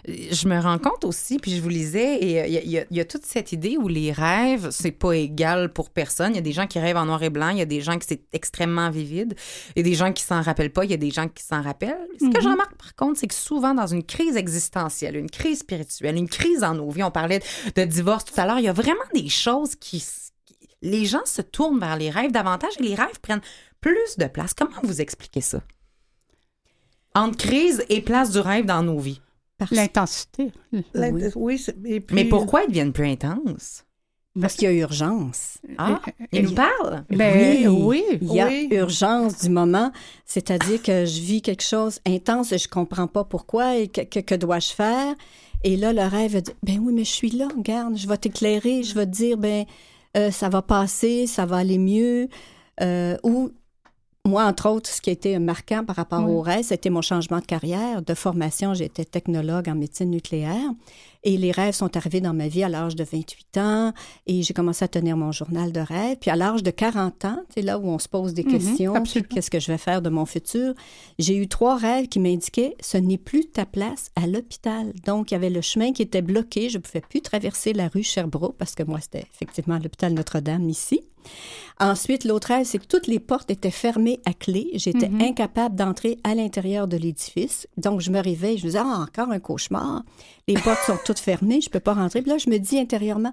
[0.08, 3.00] Je me rends compte aussi, puis je vous lisais, et euh, il y, a- y
[3.02, 6.32] y toute cette idée où les rêves, c'est pas égal pour personne.
[6.34, 7.82] Il y a des gens qui rêvent en noir et blanc, il y a des
[7.82, 9.36] gens qui c'est extrêmement vivide,
[9.76, 11.44] il y a des gens qui s'en rappellent pas, il y a des gens qui
[11.44, 12.08] s'en rappellent.
[12.22, 12.52] Ce que je Mhm.
[12.54, 16.60] remarque par contre, c'est que souvent dans une crise existentielle, une crise spirituelle, une crise
[16.62, 17.42] dans nos vies, on parlait
[17.76, 20.06] de divorce tout à l'heure, il y a vraiment des choses qui-
[20.82, 23.42] les gens se tournent vers les rêves davantage et les rêves prennent
[23.82, 24.54] plus de place.
[24.54, 25.62] Comment vous expliquez ça?
[27.14, 29.22] Entre crise et place du rêve dans nos vies.
[29.58, 30.52] Parce, L'intensité.
[30.94, 31.64] L'int- Oui.
[31.84, 33.84] Oui, puis, Mais pourquoi ils deviennent plus intenses?
[34.40, 35.58] parce qu'il y a urgence.
[35.78, 37.04] Ah, ils nous parlent?
[37.10, 38.02] Ben, oui.
[38.22, 38.70] Il y a Oui.
[38.72, 39.92] urgence du moment,
[40.26, 44.20] c'est-à-dire que je vis quelque chose intense et je comprends pas pourquoi et que, que,
[44.22, 45.16] que dois-je faire?
[45.66, 48.84] Et là, le rêve dit, ben oui, mais je suis là, regarde, je vais t'éclairer,
[48.84, 49.66] je vais te dire, ben
[50.18, 52.28] euh, ça va passer, ça va aller mieux.
[52.82, 53.52] Euh, ou
[54.28, 56.32] moi, entre autres, ce qui a été marquant par rapport Oui.
[56.32, 58.02] au rêve, c'était mon changement de carrière.
[58.04, 60.70] De formation, j'étais technologue en médecine nucléaire.
[61.24, 63.94] Et les rêves sont arrivés dans ma vie à l'âge de 28 ans.
[64.28, 66.18] Et j'ai commencé à tenir mon journal de rêve.
[66.22, 68.94] Puis à l'âge de 40 ans, c'est là où on se pose des Mhm, questions.
[69.30, 70.74] Qu'est-ce que je vais faire de mon futur?
[71.20, 74.94] J'ai eu trois rêves qui m'indiquaient ce n'est plus ta place à l'hôpital.
[75.06, 76.70] Donc, il y avait le chemin qui était bloqué.
[76.70, 80.70] Je ne pouvais plus traverser la rue Sherbrooke parce que moi, c'était effectivement l'hôpital Notre-Dame
[80.70, 81.02] ici.
[81.80, 84.70] Ensuite, l'autre rêve, c'est que toutes les portes étaient fermées à clé.
[84.76, 85.22] J'étais Mhm.
[85.22, 87.68] incapable d'entrer à l'intérieur de l'édifice.
[87.78, 90.04] Donc, je me réveille, je me dis, ah, encore un cauchemar.
[90.48, 92.22] Les portes sont toutes fermées, je ne peux pas rentrer.
[92.22, 93.32] Puis là, je me dis intérieurement,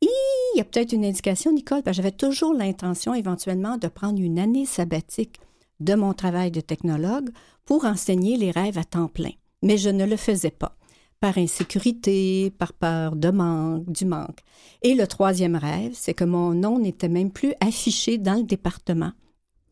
[0.00, 0.08] il
[0.56, 4.38] y a peut-être une indication, Nicole, parce que j'avais toujours l'intention éventuellement de prendre une
[4.38, 5.40] année sabbatique
[5.80, 7.30] de mon travail de technologue
[7.64, 9.32] pour enseigner les rêves à temps plein.
[9.62, 10.76] Mais je ne le faisais pas
[11.20, 14.40] par insécurité, par peur de manque, du manque.
[14.82, 19.12] Et le troisième rêve, c'est que mon nom n'était même plus affiché dans le département.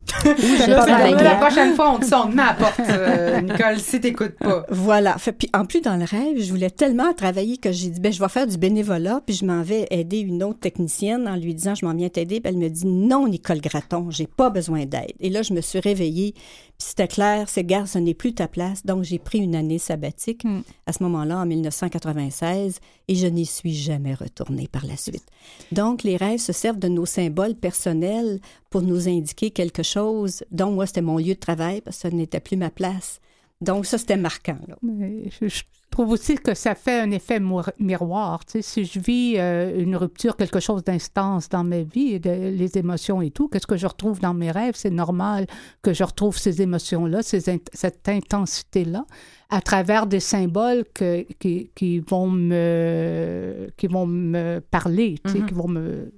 [0.25, 4.65] la prochaine fois, on te sonne à la porte, euh, Nicole, si t'écoutes pas.
[4.69, 5.17] Voilà.
[5.17, 8.11] Fait, puis en plus, dans le rêve, je voulais tellement travailler que j'ai dit, ben,
[8.11, 11.53] je vais faire du bénévolat, puis je m'en vais aider une autre technicienne en lui
[11.53, 12.39] disant, je m'en viens t'aider.
[12.39, 15.13] Puis elle me dit, non, Nicole Graton, j'ai pas besoin d'aide.
[15.19, 16.33] Et là, je me suis réveillée,
[16.77, 18.85] puis c'était clair, c'est gars, ce n'est plus ta place.
[18.85, 20.61] Donc, j'ai pris une année sabbatique Hmm.
[20.85, 25.25] à ce moment-là, en 1996, et je n'y suis jamais retournée par la suite.
[25.71, 30.43] Donc, les rêves se servent de nos symboles personnels pour nous indiquer quelque chose.
[30.51, 33.19] Donc, moi, c'était mon lieu de travail parce que ce n'était plus ma place.
[33.61, 34.59] Donc, ça, c'était marquant.
[34.67, 34.75] Là.
[34.83, 35.63] Mais Je, je
[35.97, 37.39] trouve aussi que ça fait un effet
[37.79, 38.45] miroir.
[38.45, 42.29] Tu sais, si je vis euh, une rupture, quelque chose d'instance dans ma vie, de-
[42.55, 44.75] les émotions et tout, qu'est-ce que je retrouve dans mes rêves?
[44.75, 45.47] C'est normal
[45.81, 49.05] que je retrouve ces émotions-là, cette intensité-là,
[49.49, 55.39] à travers des symboles que, qui, qui vont me, qui vont me parler, tu sais,
[55.39, 55.45] Mhm.
[55.47, 56.11] qui vont me...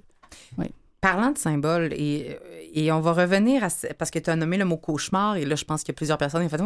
[1.02, 2.36] Parlant de symboles, et,
[2.74, 3.70] et on va revenir à.
[3.70, 5.96] ce- Parce que tu as nommé le mot cauchemar, et là, je pense qu'il y
[5.96, 6.62] a plusieurs personnes qui ont fait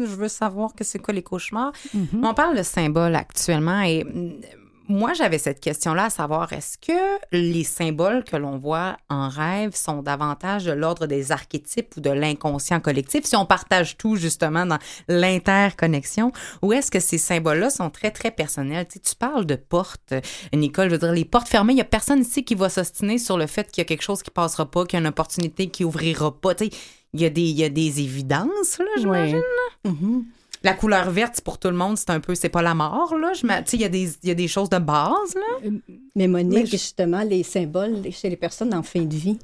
[0.00, 1.72] Je veux savoir que c'est quoi les cauchemars.
[1.94, 2.24] Mhm.
[2.24, 4.40] On parle de symboles actuellement, et hum,
[4.88, 6.92] moi, j'avais cette question-là à savoir est-ce que
[7.32, 12.10] les symboles que l'on voit en rêve sont davantage de l'ordre des archétypes ou de
[12.10, 14.78] l'inconscient collectif, si on partage tout justement dans
[15.08, 16.30] l'interconnexion,
[16.62, 18.86] ou est-ce que ces symboles-là sont très, très personnels?
[18.86, 20.14] Tu, sais, tu parles de portes,
[20.52, 23.18] Nicole, je veux dire, les portes fermées, il n'y a personne ici qui va s'ostiner
[23.18, 25.08] sur le fait qu'il y a quelque chose qui passera pas, qu'il y a une
[25.08, 26.54] opportunité qui ouvrira pas.
[26.54, 26.70] Tu sais,
[27.14, 29.40] il y, a des, il y a des évidences, là, j'imagine.
[29.84, 30.24] Mhm.
[30.62, 33.32] La couleur verte, pour tout le monde, c'est un peu, c'est pas la mort, là.
[33.72, 35.70] Il y, a des- il y a des choses de base, là.
[36.16, 39.38] Mais Monique, Mais je- justement, les symboles chez les personnes en fin de vie.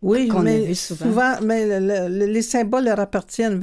[0.00, 1.06] Oui, qu'on a mais vu souvent.
[1.06, 3.60] souvent, mais le- le- les symboles leur appartiennent.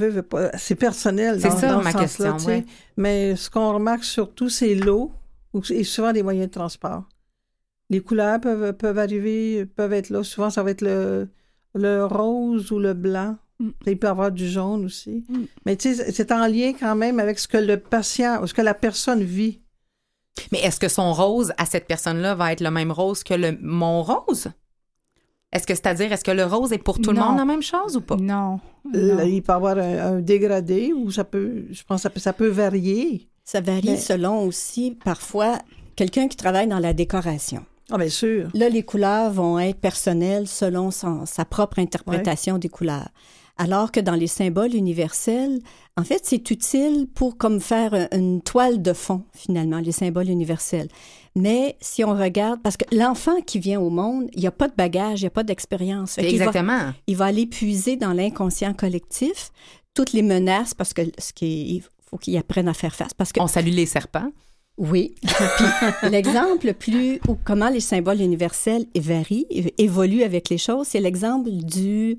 [0.58, 1.40] C'est personnel.
[1.40, 2.64] C'est ça, dans ma question, ouais.
[2.98, 5.10] Mais ce qu'on remarque surtout, c'est l'eau
[5.54, 7.04] ou- et souvent des moyens de transport.
[7.88, 10.22] Les couleurs peuvent, peuvent arriver, peuvent être là.
[10.22, 11.28] Souvent, ça va être le,
[11.76, 13.36] le rose ou le blanc.
[13.60, 13.68] Mm.
[13.86, 15.24] Il peut y avoir du jaune aussi.
[15.28, 15.44] Mm.
[15.64, 18.62] Mais tu sais, c'est en lien quand même avec ce que le patient, ce que
[18.62, 19.60] la personne vit.
[20.52, 23.56] Mais est-ce que son rose à cette personne-là va être le même rose que le,
[23.62, 24.48] mon rose?
[25.52, 27.96] Est-ce que c'est-à-dire, est-ce que le rose est pour tout le monde la même chose
[27.96, 28.16] ou pas?
[28.16, 28.60] Non.
[28.92, 29.22] Non.
[29.24, 32.20] Il peut y avoir un, un dégradé ou ça peut, je pense, que ça peut,
[32.20, 33.28] ça peut varier.
[33.44, 35.58] Ça varie Mais- selon aussi, parfois,
[35.94, 37.64] quelqu'un qui travaille dans la décoration.
[37.90, 38.48] Ah, bien sûr.
[38.54, 43.08] Là, les couleurs vont être personnelles selon son- sa propre interprétation des couleurs.
[43.58, 45.60] Alors que dans les symboles universels,
[45.96, 50.28] en fait, c'est utile pour comme faire un- une toile de fond, finalement, les symboles
[50.28, 50.88] universels.
[51.34, 54.68] Mais si on regarde, parce que l'enfant qui vient au monde, il n'y a pas
[54.68, 56.16] de bagage, il n'y a pas d'expérience.
[56.16, 56.92] Va- Exactement.
[57.06, 59.50] il va aller puiser dans l'inconscient collectif
[59.94, 63.14] toutes les menaces parce que ce qui est- il faut qu'il apprenne à faire face.
[63.14, 64.30] Parce que On salue les serpents.
[64.78, 65.14] Oui.
[65.22, 69.46] Puis l'exemple le plus ou comment les symboles universels varient,
[69.78, 72.18] évoluent avec les choses, c'est l'exemple du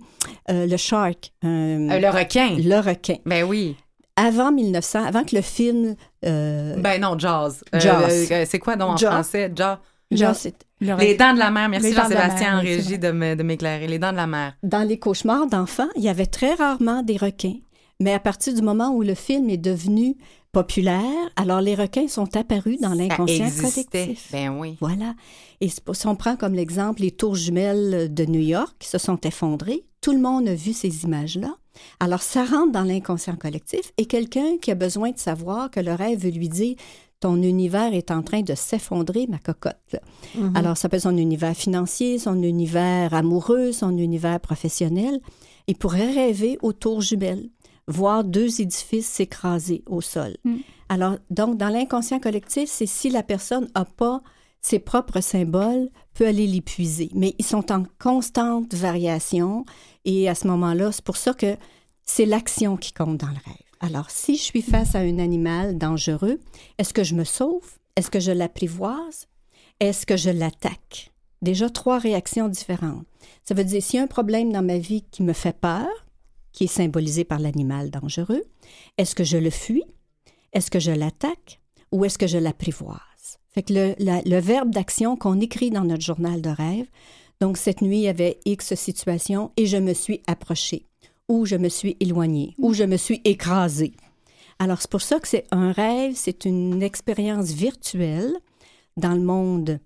[0.49, 1.47] euh, le shark, euh,
[1.89, 2.55] Euh, le requin.
[2.58, 3.18] le requin.
[3.26, 3.76] Ben oui.
[4.16, 5.95] Avant 1900, avant que le film
[6.26, 7.62] euh, Ben non, Jaws.
[7.74, 8.32] Jaws.
[8.32, 9.12] euh, c'est quoi donc en Jaws.
[9.12, 9.51] français?
[9.55, 9.78] Jaws.
[10.10, 11.68] Le Les dents de la mer.
[11.70, 13.88] Merci Jean-Sébastien en régie de me- de m'éclairer.
[13.88, 14.53] Les dents de la mer.
[14.64, 17.58] dans les cauchemars d'enfants, il y avait très rarement des requins.
[17.99, 20.16] Mais à partir du moment où le film est devenu
[20.58, 24.30] populaire, alors les requins sont apparus dans l'inconscient collectif.
[24.32, 24.76] Ben oui.
[24.80, 25.14] Voilà.
[25.62, 29.20] Et si on prend comme l'exemple les tours jumelles de New York qui se sont
[29.22, 31.55] effondrées, tout le monde a vu ces images-là.
[31.99, 35.93] Alors, ça rentre dans l'inconscient collectif et quelqu'un qui a besoin de savoir que le
[35.93, 36.76] rêve veut lui dire
[37.20, 39.78] ton univers est en train de s'effondrer, ma cocotte.
[39.93, 39.99] là.
[40.55, 45.20] Alors, ça peut être son univers financier, son univers amoureux, son univers professionnel.
[45.68, 47.49] Il pourrait rêver aux tours jumelles,
[47.88, 50.38] voir deux édifices s'écraser au sol.
[50.43, 50.57] Mm.
[50.89, 54.21] Alors, donc, dans l'inconscient collectif, c'est si la personne n'a pas
[54.61, 57.09] ses propres symboles, peut aller les puiser.
[57.13, 59.65] Mais ils sont en constante variation
[60.05, 61.55] et à ce moment-là, c'est pour ça que
[62.03, 63.67] c'est l'action qui compte dans le rêve.
[63.79, 66.39] Alors, si je suis face à un animal dangereux,
[66.77, 67.77] est-ce que je me sauve?
[67.95, 69.27] Est-ce que je l'apprivoise?
[69.79, 71.11] Est-ce que je l'attaque?
[71.41, 73.05] Déjà trois réactions différentes.
[73.43, 75.88] Ça veut dire, s'il y a un problème dans ma vie qui me fait peur,
[76.58, 78.43] qui est symbolisé par l'animal dangereux,
[78.97, 79.84] est-ce que je le fuis?
[80.53, 81.62] Est-ce que je l'attaque?
[81.91, 82.97] Ou est-ce que je l'apprivoise?
[83.47, 86.88] Fait que le, le verbe d'action qu'on écrit dans notre journal de rêve,
[87.39, 90.88] donc cette nuit, il y avait X situation et je me suis approchée,
[91.30, 93.93] ou je me suis éloignée, ou je me suis écrasée.
[94.58, 98.34] Alors, c'est pour ça que c'est un rêve, c'est une expérience virtuelle
[98.97, 99.80] dans le monde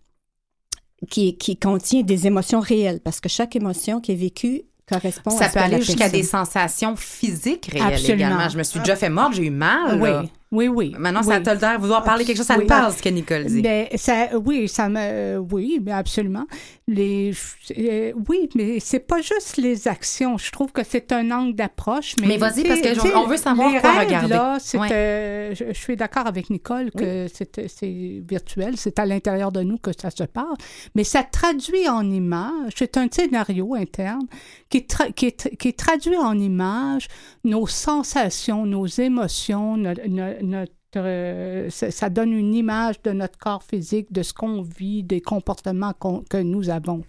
[1.09, 5.43] qui, qui contient des émotions réelles, parce que chaque émotion qui est vécue correspond à
[5.43, 8.15] Ça peut aller jusqu'à des sensations physiques réelles Absolument.
[8.15, 8.49] également.
[8.49, 9.99] Je me suis déjà fait mordre, j'ai eu mal.
[10.01, 10.09] Oui.
[10.09, 10.23] là.
[10.51, 10.93] Oui, oui.
[10.99, 11.27] Maintenant, oui.
[11.27, 12.63] ça te l'air vouloir parler quelque chose, ça Oui.
[12.63, 13.61] te parle, ce que Nicole dit.
[13.61, 16.45] Mais ça, oui, ça me, oui, mais absolument.
[16.89, 17.31] Les,
[17.77, 20.37] euh, oui, mais c'est pas juste les actions.
[20.37, 22.15] Je trouve que c'est un angle d'approche.
[22.19, 24.27] Mais, Mais vas-y, parce que on veut savoir les quoi rêves, regarder.
[24.27, 24.89] Là, Ouais.
[24.91, 29.61] euh, je, je suis d'accord avec Nicole que c'est, c'est virtuel, c'est à l'intérieur de
[29.61, 30.57] nous que ça se passe,
[30.95, 32.73] mais ça traduit en images.
[32.75, 34.25] C'est un scénario interne
[34.69, 37.07] qui, tra- qui, qui traduit en images
[37.45, 43.63] nos sensations, nos émotions, no- no- notre euh, ça, donne une image de notre corps
[43.63, 45.93] physique, de ce qu'on vit, des comportements
[46.29, 47.03] que nous avons.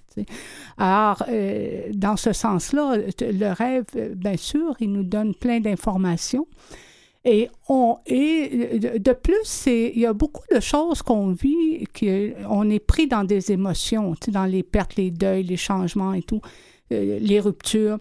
[0.79, 6.47] Alors, euh, dans ce sens-là, le rêve, euh, bien sûr, il nous donne plein d'informations.
[7.25, 12.85] Et, on, et de- plus, il y a beaucoup de choses qu'on vit, qu'on est
[12.85, 16.41] pris dans des émotions, dans les pertes, les deuils, les changements et tout,
[16.91, 17.99] les ruptures.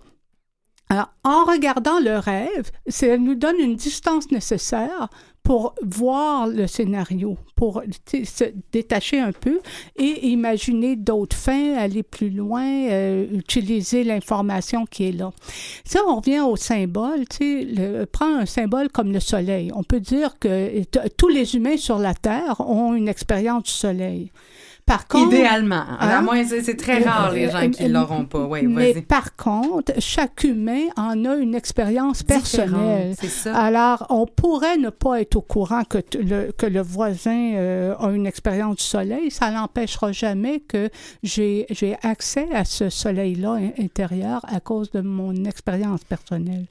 [1.23, 5.09] En regardant le rêve, ça nous donne une distance nécessaire
[5.43, 9.59] pour voir le scénario, pour se détacher un peu
[9.95, 15.31] et imaginer d'autres fins, aller plus loin, euh, utiliser l'information qui est là.
[15.83, 17.23] Ça, on revient au symbole.
[17.39, 19.71] Le, prends un symbole comme le soleil.
[19.73, 20.83] On peut dire que
[21.17, 24.31] tous les humains sur la Terre ont une expérience du soleil.
[24.91, 25.85] Par contre, Idéalement.
[25.99, 26.21] À Hein?
[26.21, 28.45] moins, c'est très rare les gens qui Euh, l'auront pas.
[28.63, 33.15] Mais par contre, chaque humain en a une expérience personnelle.
[33.15, 33.55] Ça.
[33.55, 38.11] Alors, on pourrait ne pas être au courant que, le, que le voisin euh, a
[38.11, 39.31] une expérience du soleil.
[39.31, 40.89] Ça n'empêchera jamais que
[41.23, 46.65] j'ai j'ai accès à ce soleil-là in- intérieur à cause de mon expérience personnelle.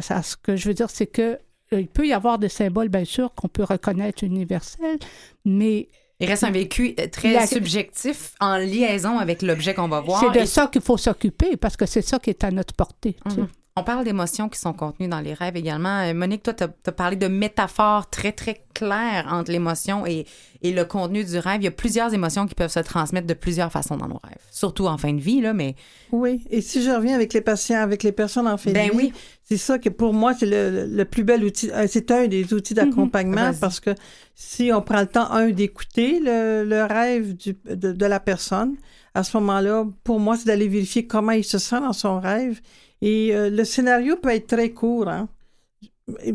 [0.00, 1.38] Ça, ce que je veux dire, c'est que
[1.72, 4.98] euh, il peut y avoir des symboles, bien sûr, qu'on peut reconnaître universels,
[5.44, 5.88] mais
[6.20, 10.20] Il reste un vécu euh, très La- subjectif en liaison avec l'objet qu'on va voir.
[10.20, 12.74] c'est de Et- ça qu'il faut s'occuper parce que c'est ça qui est à notre
[12.74, 13.16] portée.
[13.28, 13.42] sais.
[13.78, 13.82] Mhm.
[13.82, 16.00] On parle d'émotions qui sont contenues dans les rêves également.
[16.02, 20.26] Euh, Monique, toi, tu as, parlé de métaphores très, très claires entre l'émotion et,
[20.62, 21.60] et le contenu du rêve.
[21.60, 24.38] Il y a plusieurs émotions qui peuvent se transmettre de plusieurs façons dans nos rêves.
[24.50, 25.74] Surtout en fin de vie, là, mais
[26.12, 28.92] Oui, et si je reviens avec les patients, avec les personnes en fin Ben de
[28.92, 29.12] vie, oui.
[29.44, 31.70] c'est ça que pour moi, c'est le, le plus bel outil.
[31.72, 33.60] euh, C'est un des outils d'accompagnement Vas-y.
[33.60, 33.90] parce que
[34.34, 38.76] si on prend le temps, un, d'écouter le, le rêve du- de, de la personne,
[39.14, 42.60] à ce moment-là, pour moi, c'est d'aller vérifier comment il se sent dans son rêve.
[43.02, 45.28] Et euh, le scénario peut être très court, hein.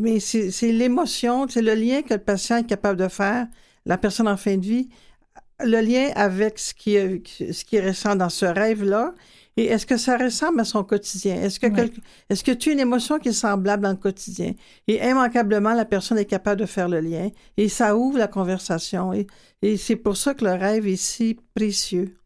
[0.00, 3.48] mais c'est l'émotion, c'est le lien que le patient est capable de faire,
[3.86, 4.88] la personne en fin de vie,
[5.60, 9.14] le lien avec ce qui, est- ce qui ressent dans ce rêve-là.
[9.56, 11.36] Et est-ce que ça ressemble à son quotidien?
[11.36, 11.66] Est-ce que,
[12.28, 14.52] est-ce que tu as une émotion qui est semblable dans le quotidien?
[14.88, 17.30] Et immanquablement, la personne est capable de faire le lien.
[17.56, 19.12] Et ça ouvre la conversation.
[19.12, 19.28] Et,
[19.62, 22.16] et c'est pour ça que le rêve est si précieux.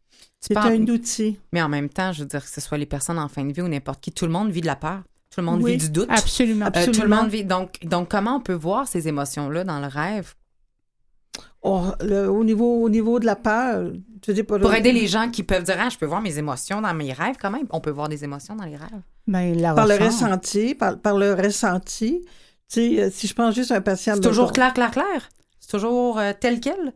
[0.40, 1.38] C'est parles- un outil.
[1.52, 3.52] Mais en même temps, je veux dire que ce soit les personnes en fin de
[3.52, 5.02] vie ou n'importe qui, tout le monde vit de la peur.
[5.30, 6.08] Tout le monde Oui, vit du doute.
[6.10, 6.66] Absolument.
[6.66, 7.16] Euh, tout le absolument.
[7.22, 7.44] monde vit.
[7.44, 10.34] Donc, donc, comment on peut voir ces émotions-là dans le rêve?
[11.62, 13.90] Oh, le- au, niveau, au niveau de la peur,
[14.22, 16.38] tu dis pas pour aider les gens qui peuvent dire ah, je peux voir mes
[16.38, 17.66] émotions dans mes rêves quand même.
[17.70, 19.02] On peut voir des émotions dans les rêves.
[19.26, 20.26] Ben, la par le ressent.
[20.26, 22.20] ressenti, par, par le ressenti.
[22.22, 22.28] Tu
[22.68, 24.14] sais, euh, si je prends juste un patient...
[24.14, 25.28] C'est toujours clair, clair, clair.
[25.58, 26.92] C'est toujours euh, tel quel.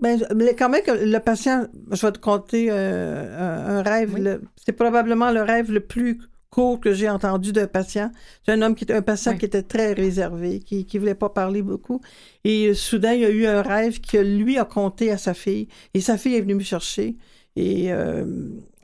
[0.00, 4.14] Ben, mais quand même que le patient, je vais te conter euh, un, rêve.
[4.14, 4.28] Oui.
[4.64, 6.20] C'est probablement le rêve le plus
[6.50, 8.10] court que j'ai entendu d'un patient.
[8.44, 9.38] C'est un homme qui était un patient Oui.
[9.38, 12.00] qui était très réservé, qui qui voulait pas parler beaucoup.
[12.44, 15.34] Et euh, soudain, il y a eu un rêve que lui a conté à sa
[15.34, 15.68] fille.
[15.94, 17.16] Et sa fille est venue me chercher.
[17.56, 18.24] Et euh,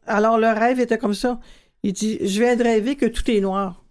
[0.07, 1.41] alors le rêve était comme ça.
[1.83, 3.85] Il dit, je viens de rêver que tout est noir.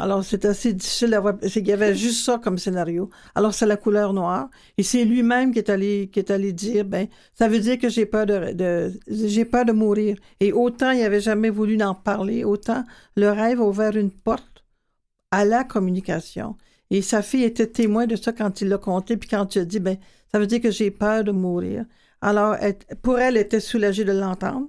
[0.00, 1.38] Alors, c'est assez difficile d'avoir.
[1.38, 3.10] Qu'il y avait juste ça comme scénario.
[3.36, 4.50] Alors, c'est la couleur noire.
[4.76, 7.88] Et c'est lui-même qui est allé, qui est allé dire, ben, ça veut dire que
[7.88, 10.16] j'ai peur de, j'ai peur de mourir.
[10.40, 12.84] Et autant il avait jamais voulu en parler, autant
[13.16, 14.64] le rêve a ouvert une porte
[15.30, 16.56] à la communication.
[16.90, 19.64] Et sa fille était témoin de ça quand il l'a conté, puis quand il a
[19.64, 19.96] dit, ben,
[20.32, 21.84] ça veut dire que j'ai peur de mourir.
[22.20, 22.56] Alors,
[23.02, 24.68] pour elle, elle était soulagée de l'entendre.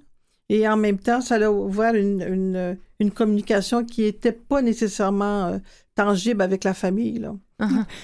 [0.49, 5.57] Et en même temps, ça a ouvert une, une communication qui n'était pas nécessairement euh,
[5.95, 7.19] tangible avec la famille.
[7.19, 7.35] Là.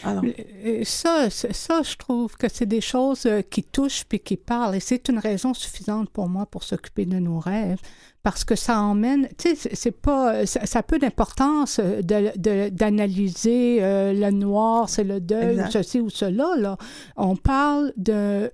[0.03, 0.23] Alors,
[0.65, 4.75] Euh, Ça, ça, je trouve que c'est des choses euh, qui touchent puis qui parlent.
[4.75, 7.79] Et c'est une raison suffisante pour moi pour s'occuper de nos rêves.
[8.23, 12.31] Parce que ça emmène, tu sais, c'est- pas, ça, ça a peu d'importance euh, de-
[12.37, 15.71] de- d'analyser euh, le noir, c'est le deuil, Exact.
[15.71, 16.49] ceci ou cela.
[16.57, 16.77] Là.
[17.17, 18.51] On parle de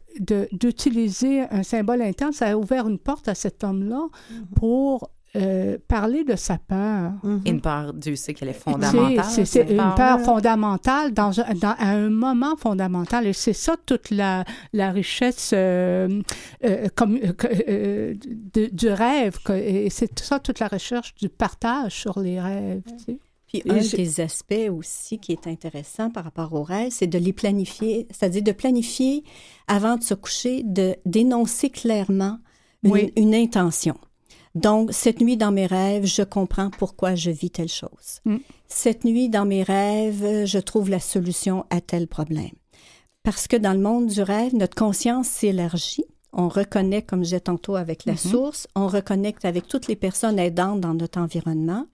[0.51, 2.31] d'utiliser un symbole interne.
[2.33, 4.07] Ça a ouvert une porte à cet homme-là
[4.55, 7.11] pour euh, parler de sa peur.
[7.23, 7.41] mhm.
[7.45, 9.45] Une peur, Dieu sait qu'elle est C'est- fondamentale.
[9.45, 13.27] C'est une peur fondamentale dans, un- dans- à un moment fondamental.
[13.27, 16.21] Et c'est ça toute la, la richesse euh,
[16.65, 18.13] euh, comme, que-
[18.53, 19.37] de- du rêve.
[19.53, 22.81] et c'est ça toute la recherche du partage sur les rêves.
[22.97, 23.19] tu sais.
[23.47, 27.31] Puis un des aspects aussi qui est intéressant par rapport aux rêves, c'est de les
[27.31, 29.23] planifier, c'est-à-dire de planifier
[29.69, 32.39] avant de se coucher, de d'énoncer clairement
[32.83, 33.95] une, une, intention.
[34.57, 38.19] Donc, cette nuit dans mes rêves, je comprends pourquoi je vis telle chose.
[38.25, 38.37] Mm.
[38.67, 42.51] Cette nuit dans mes rêves, je trouve la solution à tel problème.
[43.23, 46.05] Parce que dans le monde du rêve, notre conscience s'élargit.
[46.33, 48.17] On reconnaît, comme j'ai tantôt avec la Mhm.
[48.17, 51.85] source, on reconnecte avec toutes les personnes aidantes dans notre environnement.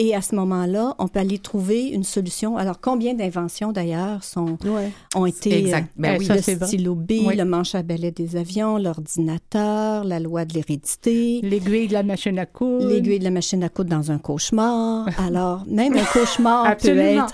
[0.00, 2.56] Et à ce moment-là, on peut aller trouver une solution.
[2.56, 4.92] Alors, combien d'inventions d'ailleurs sont, Ouais.
[5.16, 5.90] ont été Exact.
[5.96, 6.24] Ben Eh, oui.
[6.26, 6.66] ça, le c'est vrai.
[6.68, 7.36] stylo B, Oui.
[7.36, 12.38] le manche à balai des avions, l'ordinateur, la loi de l'hérédité, L'aiguille de la machine
[12.38, 12.86] à coudre.
[12.86, 15.08] l'aiguille de la machine à coudre dans un cauchemar.
[15.18, 17.32] Alors, même un cauchemar peut être.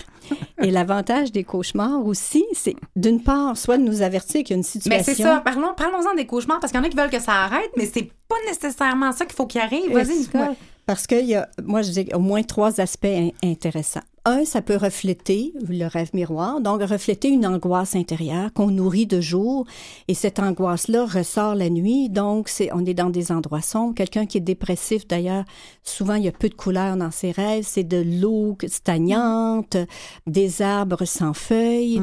[0.63, 4.57] Et l'avantage des cauchemars aussi, c'est d'une part, soit de nous avertir qu'il y a
[4.57, 4.91] une situation.
[4.99, 5.43] Mais c'est ça.
[5.45, 7.85] Parlons, parlons-en des cauchemars parce qu'il y en a qui veulent que ça arrête, mais
[7.85, 9.93] c'est pas nécessairement ça qu'il faut qu'il arrive.
[9.93, 10.57] Vas-y, Ouais.
[10.87, 14.03] Parce qu'il y a, moi, je dis au moins trois aspects in- intéressants.
[14.27, 19.21] Un, ça peut refléter le rêve miroir, donc refléter une angoisse intérieure qu'on nourrit de
[19.21, 19.67] jour,
[20.09, 22.09] et cette angoisse-là ressort la nuit.
[22.09, 23.95] Donc, c'est, on est dans des endroits sombres.
[23.95, 25.45] Quelqu'un qui est dépressif, d'ailleurs,
[25.83, 27.65] souvent il y a peu de couleurs dans ses rêves.
[27.69, 29.77] C'est de l'eau stagnante,
[30.27, 32.01] des arbres sans feuilles.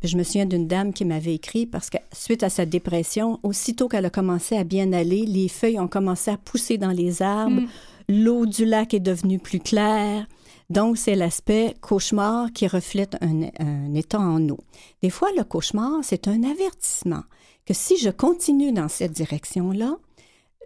[0.00, 3.40] Puis Je me souviens d'une dame qui m'avait écrit parce que suite à sa dépression,
[3.42, 7.22] aussitôt qu'elle a commencé à bien aller, les feuilles ont commencé à pousser dans les
[7.22, 7.62] arbres,
[8.08, 10.26] l'eau du lac est devenue plus claire.
[10.68, 14.58] Donc, c'est l'aspect cauchemar qui reflète un, un état en eau.
[15.02, 17.22] Des fois, le cauchemar, c'est un avertissement
[17.64, 19.96] que si je continue dans cette direction-là,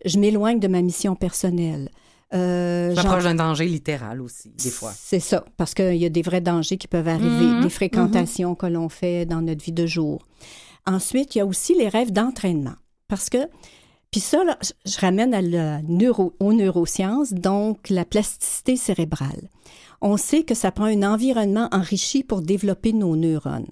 [0.04, 1.90] je m'éloigne de ma mission personnelle.
[2.32, 4.92] Euh, J'approche d'un danger littéral aussi, des fois.
[4.96, 8.54] c'est ça, parce qu'il y a des vrais dangers qui peuvent arriver, Mhm, des fréquentations
[8.54, 10.24] que l'on fait dans notre vie de jour.
[10.86, 12.76] Ensuite, il y a aussi les rêves d'entraînement.
[13.08, 13.38] Parce que,
[14.10, 19.48] puis ça, là, je- ramène à la neuro, aux neurosciences, donc la plasticité cérébrale.
[20.00, 23.66] On sait que ça prend un environnement enrichi pour développer nos neurones.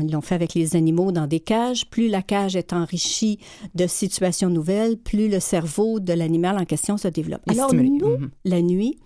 [0.00, 1.88] Ils l'ont fait avec les animaux dans des cages.
[1.90, 3.40] Plus la cage est enrichie
[3.74, 7.42] de situations nouvelles, plus le cerveau de l'animal en question se développe.
[7.48, 7.88] Et Alors, stimulé.
[7.90, 8.30] nous, Mhm.
[8.44, 8.98] la nuit,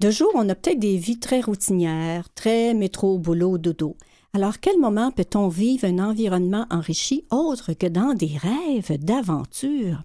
[0.00, 3.96] de jour, on a peut-être des vies très routinières, très métro, boulot, dodo.
[4.34, 10.02] Alors, quel moment peut-on vivre un environnement enrichi autre que dans des rêves d'aventure?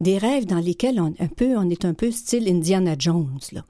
[0.00, 3.40] Des rêves dans lesquels on, un peu, on est un peu style Indiana Jones.
[3.52, 3.64] Là.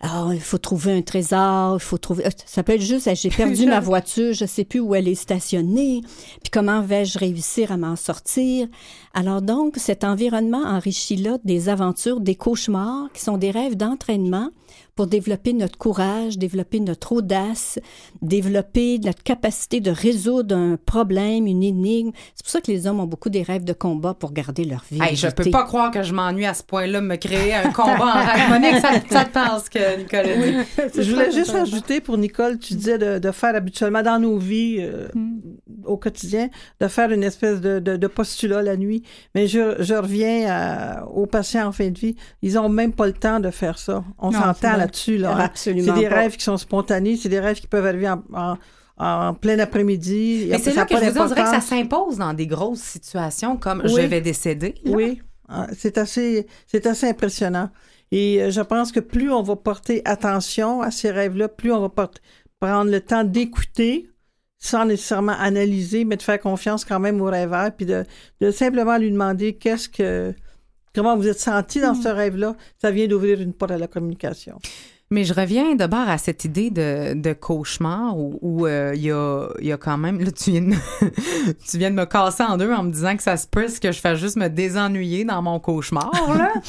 [0.00, 2.26] Alors, il faut trouver un trésor, il faut trouver...
[2.26, 5.14] euh, Ça peut être juste, j'ai perdu ma voiture, je sais plus où elle est
[5.14, 6.00] stationnée,
[6.42, 8.66] puis comment vais-je réussir à m'en sortir?
[9.12, 14.50] Alors donc, cet environnement enrichi-là des aventures, des cauchemars, qui sont des rêves d'entraînement
[14.98, 17.78] pour développer notre courage, développer notre audace,
[18.20, 22.10] développer notre capacité de résoudre un problème, une énigme.
[22.34, 24.84] C'est pour ça que les hommes ont beaucoup des rêves de combat pour garder leur
[24.90, 24.98] vie.
[25.00, 27.70] Hey, je peux pas croire que je m'ennuie à ce point-là de me créer un
[27.70, 28.48] combat en rêve.
[28.50, 30.64] Monique, ça, ça te pense que Nicole?
[30.82, 31.00] A dit.
[31.04, 34.78] Je voulais juste rajouter pour Nicole, tu disais de, de faire habituellement dans nos vies
[34.80, 35.06] euh,
[35.84, 36.48] au quotidien,
[36.80, 39.04] de faire une espèce de, de, de postulat la nuit.
[39.36, 42.16] Mais je, je reviens à- aux patients en fin de vie.
[42.42, 44.02] Ils ont même pas le temps de faire ça.
[44.18, 44.87] On s'entend.
[44.88, 45.18] Là-dessus.
[45.18, 45.38] Là, hein.
[45.40, 46.14] Absolument C'est des pas.
[46.16, 48.56] rêves qui sont spontanés, c'est des rêves qui peuvent arriver en, en,
[48.98, 50.46] en plein après-midi.
[50.50, 52.46] Mais c'est Ça là que je vous dis, on dirait que ça s'impose dans des
[52.46, 54.02] grosses situations comme Oui.
[54.02, 54.74] je vais décéder.
[54.84, 54.92] là.
[54.96, 57.70] Oui, Ah, c'est assez, c'est assez impressionnant.
[58.10, 61.80] Et euh, je pense que plus on va porter attention à ces rêves-là, plus on
[61.80, 62.20] va porter-
[62.60, 64.08] prendre le temps d'écouter
[64.58, 68.04] sans nécessairement analyser, mais de faire confiance quand même au rêveur, puis de,
[68.40, 70.34] de simplement lui demander qu'est-ce que,
[70.98, 72.56] comment vous êtes senti dans ce rêve-là?
[72.82, 74.58] Ça vient d'ouvrir une porte à la communication.
[75.10, 79.10] Mais je reviens d'abord à cette idée de, de cauchemar où où, euh, il y,
[79.10, 80.20] a, il y a quand même.
[80.20, 80.76] Là, tu viens, de me,
[81.70, 83.90] tu viens de me casser en deux en me disant que ça se peut que
[83.90, 86.10] je fasse juste me désennuyer dans mon cauchemar.
[86.36, 86.52] Là.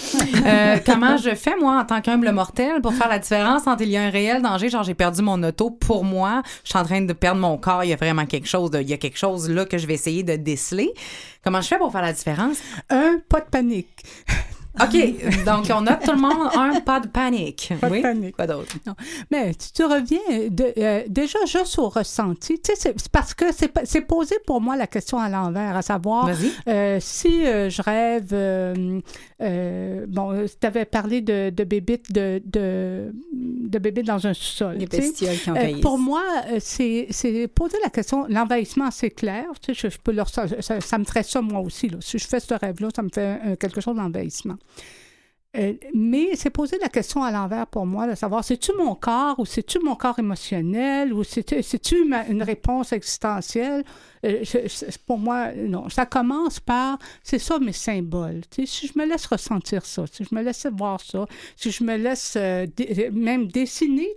[0.46, 3.90] Euh, comment je fais, moi, en tant qu'humble mortel, pour faire la différence entre il
[3.90, 6.84] y a un réel danger, genre j'ai perdu mon auto pour moi, je suis en
[6.86, 8.98] train de perdre mon corps, il y a vraiment quelque chose, de- il y a
[8.98, 10.92] quelque chose là que je vais essayer de déceler.
[11.44, 12.58] Comment je fais pour faire la différence?
[12.90, 14.04] Un, pas de panique.
[14.82, 17.74] OK, donc on note tout le monde un pas de panique.
[17.82, 18.02] Pas de oui?
[18.02, 18.36] panique.
[18.36, 18.76] Quoi d'autre?
[18.86, 18.94] Non.
[19.32, 20.20] Mais tu reviens
[20.50, 23.46] de- euh, déjà juste au ressenti, tu sais, c'est parce que
[23.84, 26.30] c'est posé pour moi la question à l'envers, à savoir
[26.68, 28.34] euh, si euh, je rêve,
[30.08, 34.76] bon, tu avais parlé de, de bébites de, de, de bébites dans un sous-sol.
[34.78, 35.82] Les bestioles qui envahissent.
[35.82, 36.24] pour moi,
[36.60, 38.26] c'est c'est poser la question.
[38.30, 39.46] L'envahissement, c'est clair.
[39.62, 41.90] Tu sais, je, je peux leur, ça, ça- ça me ferait ça moi aussi.
[41.90, 41.98] Là.
[42.02, 44.56] Si je fais ce rêve-là, ça me fait quelque chose d'envahissement.
[45.58, 49.40] Euh, mais c'est poser la question à l'envers pour moi, de savoir c'est-tu mon corps
[49.40, 51.96] ou c'est-tu mon corps émotionnel ou c'est-tu
[52.30, 53.84] une réponse existentielle?
[54.26, 54.44] Euh,
[55.08, 55.90] pour moi, non.
[55.90, 58.42] Ça commence par, c'est ça mes symboles.
[58.52, 61.98] si je me laisse ressentir ça, si je me laisse voir ça, si je me
[61.98, 62.68] laisse euh,
[63.12, 64.08] même dessiner,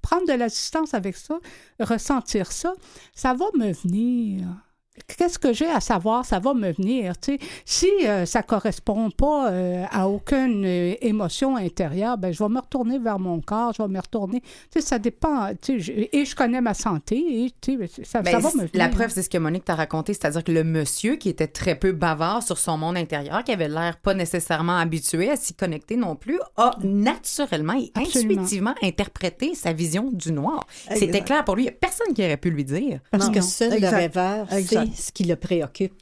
[0.00, 1.38] prendre de l'assistance avec ça,
[1.78, 2.72] ressentir ça,
[3.14, 4.46] ça va me venir
[5.06, 7.18] qu'est-ce que j'ai à savoir, ça va me venir.
[7.18, 7.38] Tu sais.
[7.64, 12.48] Si euh, ça ne correspond pas euh, à aucune euh, émotion intérieure, ben, je vais
[12.48, 14.40] me retourner vers mon corps, je vais me retourner.
[14.40, 15.50] Tu sais, ça dépend.
[15.60, 18.70] Tu sais, et je connais ma santé, et tu sais, ça, ben, va me venir.
[18.74, 21.74] La preuve, c'est ce que Monique t'a raconté, c'est-à-dire que le monsieur qui était très
[21.74, 25.96] peu bavard sur son monde intérieur, qui avait l'air pas nécessairement habitué à s'y connecter
[25.96, 30.66] non plus, a naturellement et intuitivement interprété sa vision du noir.
[30.94, 31.62] C'était clair pour lui.
[31.62, 33.00] Il n'y a personne qui aurait pu lui dire.
[33.10, 35.94] Parce que seul le rêveur sait ce qui le préoccupe.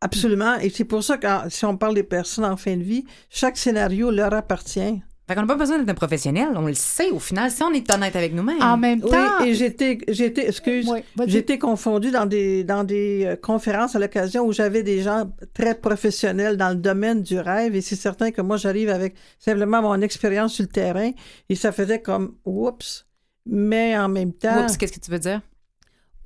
[0.00, 0.56] Absolument.
[0.56, 3.56] Et c'est pour ça que si on parle des personnes en fin de vie, chaque
[3.56, 5.02] scénario leur appartient.
[5.30, 7.70] Fait qu'on n'a pas besoin d'être un professionnel, on le sait au final, si on
[7.72, 8.60] est honnête avec nous-mêmes.
[8.60, 9.38] En même temps.
[9.40, 10.90] Oui, et j'étais, j'étais, excuse,
[11.24, 15.76] j'étais confondue dans des, dans des euh, conférences à l'occasion où j'avais des gens très
[15.76, 20.00] professionnels dans le domaine du rêve et c'est certain que moi j'arrive avec simplement mon
[20.00, 21.12] expérience sur le terrain
[21.48, 23.06] et ça faisait comme oups.
[23.46, 24.64] Mais en même temps.
[24.64, 25.42] Oups, qu'est-ce que tu veux dire?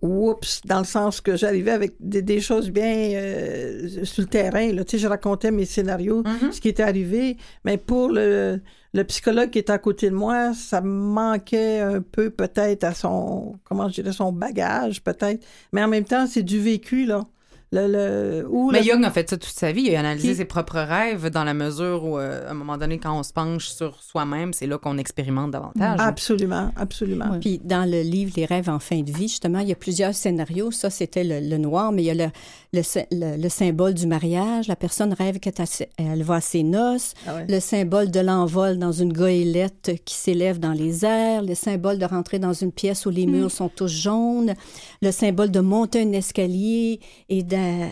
[0.04, 4.72] Oups, dans le sens que j'arrivais avec des, choses bien euh, sur le terrain.
[4.72, 4.84] Là.
[4.84, 6.52] Tu sais, je racontais mes scénarios, mm-hmm.
[6.52, 8.60] ce qui était arrivé, mais pour le,
[8.92, 13.58] le psychologue qui était à côté de moi, ça manquait un peu peut-être à son,
[13.64, 15.44] comment je dirais, son bagage peut-être.
[15.72, 17.26] Mais en même temps, c'est du vécu, là.
[17.74, 19.82] Le, Mais Young a fait ça toute sa vie.
[19.82, 22.98] Il a analysé ses propres rêves dans la mesure où, euh, à un moment donné,
[22.98, 25.98] quand on se penche sur soi-même, c'est là qu'on expérimente davantage.
[25.98, 27.38] Absolument, absolument.
[27.40, 30.14] Puis dans le livre Les rêves en fin de vie, justement, il y a plusieurs
[30.14, 30.70] scénarios.
[30.70, 32.30] Ça, c'était le, noir, mais il y a
[32.72, 32.80] le,
[33.12, 34.68] le, symbole du mariage.
[34.68, 37.14] La personne rêve qu'elle va à ses noces.
[37.26, 41.42] Ah le symbole de l'envol dans une goélette qui s'élève dans les airs.
[41.42, 43.50] Le symbole de rentrer dans une pièce où les murs mm.
[43.50, 44.54] sont tous jaunes.
[45.02, 47.42] Le symbole de monter un escalier et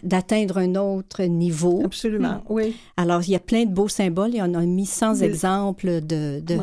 [0.03, 1.83] d'atteindre un autre niveau.
[1.85, 2.43] Absolument, mm.
[2.51, 2.77] oui.
[2.97, 6.41] Alors, il y a plein de beaux symboles et on a mis 100 exemples de,
[6.41, 6.57] de,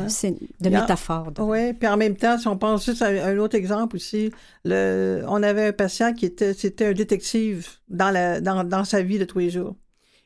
[0.60, 1.32] de métaphores.
[1.38, 4.30] Oui, puis en même temps, si on pense juste à un autre exemple aussi,
[4.64, 9.02] le, on avait un patient qui était, c'était un détective dans, la, dans, dans, sa
[9.02, 9.76] vie de tous les jours.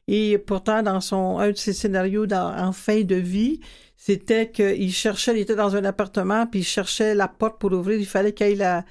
[0.07, 3.61] Et pourtant, dans son, un de ses scénarios dans, en fin de vie,
[3.97, 7.99] c'était qu'il cherchait, il était dans un appartement, puis il cherchait la porte pour ouvrir,
[7.99, 8.85] il fallait qu'il la...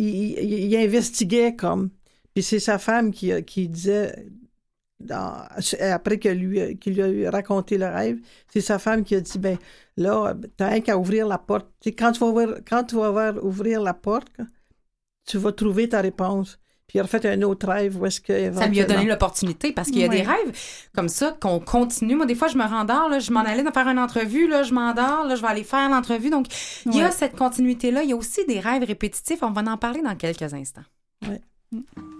[0.00, 1.90] Il, il, investiguait comme.
[2.38, 4.14] Puis c'est sa femme qui, qui disait,
[5.00, 5.42] dans,
[5.80, 9.58] après qu'il lui, lui a raconté le rêve, c'est sa femme qui a dit, ben
[9.96, 11.66] là, t'as rien qu'à ouvrir la porte.
[11.84, 14.28] quand tu vas ouvrir, quand tu vas voir, ouvrir la porte,
[15.26, 16.60] tu vas trouver ta réponse.
[16.86, 18.52] Puis il a refait un autre rêve où est-ce que.
[18.54, 20.56] Ça lui a donné l'opportunité parce qu'il y a des rêves
[20.94, 22.14] comme ça qu'on continue.
[22.14, 24.72] Moi, des fois, je me rendors, là, je m'en allais faire une entrevue, là, je
[24.72, 26.30] m'endors, là, je vais aller faire l'entrevue.
[26.30, 26.46] Donc,
[26.86, 28.04] il y a cette continuité-là.
[28.04, 29.42] Il y a aussi des rêves répétitifs.
[29.42, 30.84] On va en parler dans quelques instants.
[31.72, 32.17] Dessous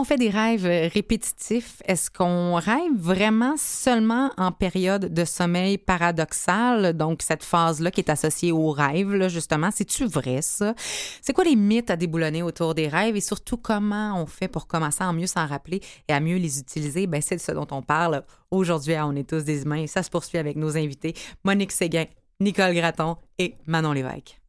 [0.00, 1.82] qu'on fait des rêves euh, répétitifs?
[1.84, 6.96] Est-ce qu'on rêve vraiment seulement en période de sommeil paradoxal?
[6.96, 10.74] Donc, cette phase-là qui est associée au rêve, là, justement, c'est-tu vrai, ça?
[11.20, 14.66] C'est quoi les mythes à déboulonner autour des rêves et surtout comment on fait pour
[14.66, 17.06] commencer à mieux s'en rappeler et à mieux les utiliser?
[17.06, 19.86] Ben, c'est de ce dont on parle aujourd'hui à On est tous des humains et
[19.86, 21.12] ça se poursuit avec nos invités
[21.44, 22.06] Monique Séguin,
[22.40, 24.40] Nicole Gratton et Manon Lévesque.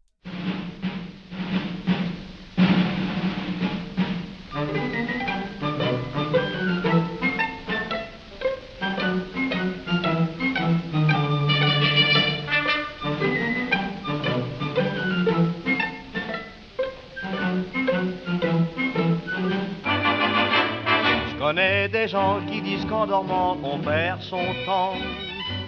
[21.51, 24.93] Connais des gens qui disent qu'en dormant on perd son temps.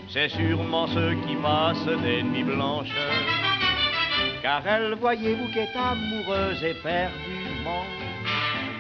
[0.08, 2.96] C'est sûrement ceux qui massent des nuits blanches.
[4.42, 7.84] Car elle, voyez-vous, qui est amoureuse éperdument.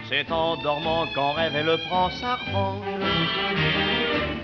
[0.07, 2.85] C'est en dormant qu'en rêve elle prend sa revanche.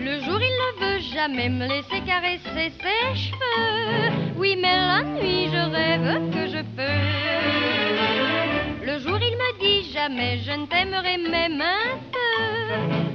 [0.02, 4.34] Le jour, il ne veut jamais me laisser caresser ses cheveux.
[4.36, 8.29] Oui, mais la nuit, je rêve que je peux.
[9.70, 12.42] Dit jamais je ne t'aimerai même un peu.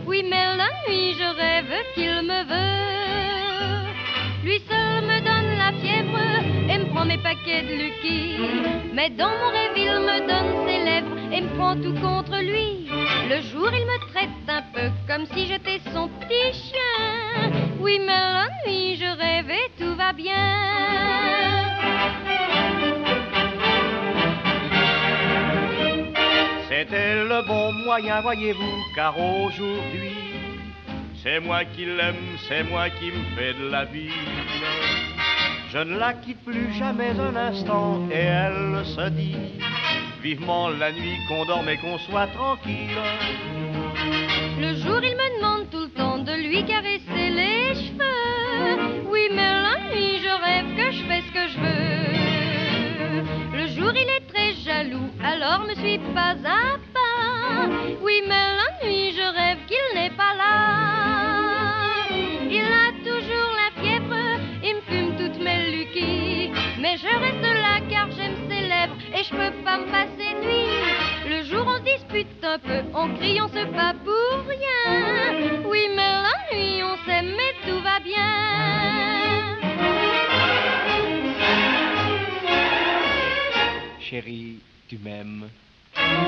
[0.07, 3.91] Oui, mais la nuit, je rêve qu'il me veut.
[4.45, 6.21] Lui seul me donne la fièvre
[6.71, 8.37] et me prend mes paquets de Lucky.
[8.93, 12.89] Mais dans mon rêve, il me donne ses lèvres et me prend tout contre lui.
[13.29, 17.51] Le jour, il me traite un peu comme si j'étais son petit chien.
[17.81, 21.74] Oui, mais la nuit, je rêve et tout va bien.
[26.85, 30.13] C'était le bon moyen, voyez-vous, car aujourd'hui,
[31.23, 34.11] c'est moi qui l'aime, c'est moi qui me fais de la vie.
[35.73, 39.37] Je ne la quitte plus jamais un instant et elle se dit
[40.23, 43.01] vivement la nuit qu'on dorme et qu'on soit tranquille.
[44.61, 46.94] Le jour, il me demande tout le temps de lui caresser
[55.55, 57.69] alors ne suis pas à pas.
[58.03, 62.07] Oui, mais la nuit, je rêve qu'il n'est pas là.
[62.51, 66.51] Il a toujours la fièvre, il me fume toutes mes lucky.
[66.81, 71.31] Mais je reste là car j'aime ses lèvres et je peux pas me passer nuit.
[71.31, 75.63] Le jour, on dispute un peu, on crie, on se bat pour rien.
[75.67, 78.33] Oui, mais la nuit, on s'aime, mais tout va bien.
[84.01, 84.61] Chérie,
[84.95, 85.49] tu m'aimes.
[85.97, 86.21] Ah,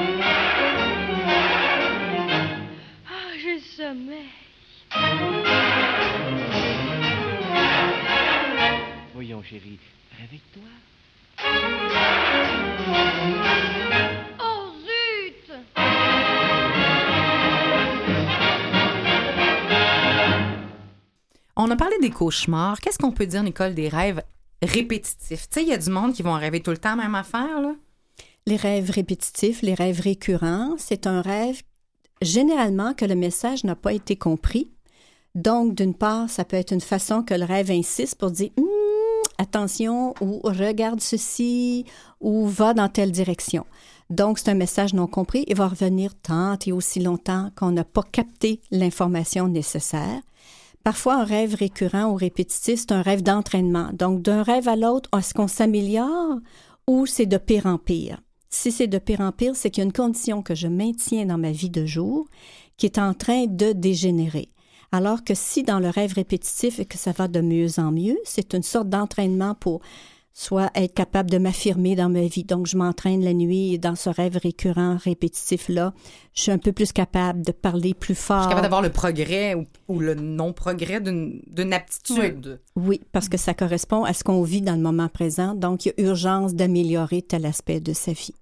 [3.40, 4.26] j'ai sommeil.
[9.14, 9.78] Voyons, chérie,
[10.18, 10.62] réveille-toi.
[14.40, 15.52] Oh, zut!
[21.56, 22.80] On a parlé des cauchemars.
[22.80, 24.22] Qu'est-ce qu'on peut dire, Nicole, des rêves
[24.62, 25.48] répétitifs?
[25.48, 27.14] Tu sais, il y a du monde qui vont rêver tout le temps la même
[27.14, 27.74] affaire, là.
[28.48, 31.62] Les rêves répétitifs, les rêves récurrents, c'est un rêve
[32.22, 34.70] généralement que le message n'a pas été compris.
[35.34, 38.66] Donc, d'une part, ça peut être une façon que le rêve insiste pour dire Hum,
[39.38, 41.86] attention ou regarde ceci
[42.20, 43.66] ou va dans telle direction.
[44.10, 47.84] Donc, c'est un message non compris et va revenir tant et aussi longtemps qu'on n'a
[47.84, 50.20] pas capté l'information nécessaire.
[50.84, 53.90] Parfois, un rêve récurrent ou répétitif, c'est un rêve d'entraînement.
[53.92, 56.38] Donc, d'un rêve à l'autre, est-ce qu'on s'améliore
[56.86, 58.20] ou c'est de pire en pire?
[58.58, 61.26] Si c'est de pire en pire, c'est qu'il y a une condition que je maintiens
[61.26, 62.26] dans ma vie de jour
[62.78, 64.48] qui est en train de dégénérer.
[64.92, 68.16] Alors que si dans le rêve répétitif et que ça va de mieux en mieux,
[68.24, 69.82] c'est une sorte d'entraînement pour
[70.32, 72.44] soit être capable de m'affirmer dans ma vie.
[72.44, 75.92] Donc, je m'entraîne la nuit et dans ce rêve récurrent, répétitif-là,
[76.34, 78.38] je suis un peu plus capable de parler plus fort.
[78.38, 82.58] Je suis capable d'avoir le progrès ou, ou le non-progrès d'une d'une aptitude.
[82.74, 85.54] Oui, parce que ça correspond à ce qu'on vit dans le moment présent.
[85.54, 88.34] Donc, il y a urgence d'améliorer tel aspect de sa vie.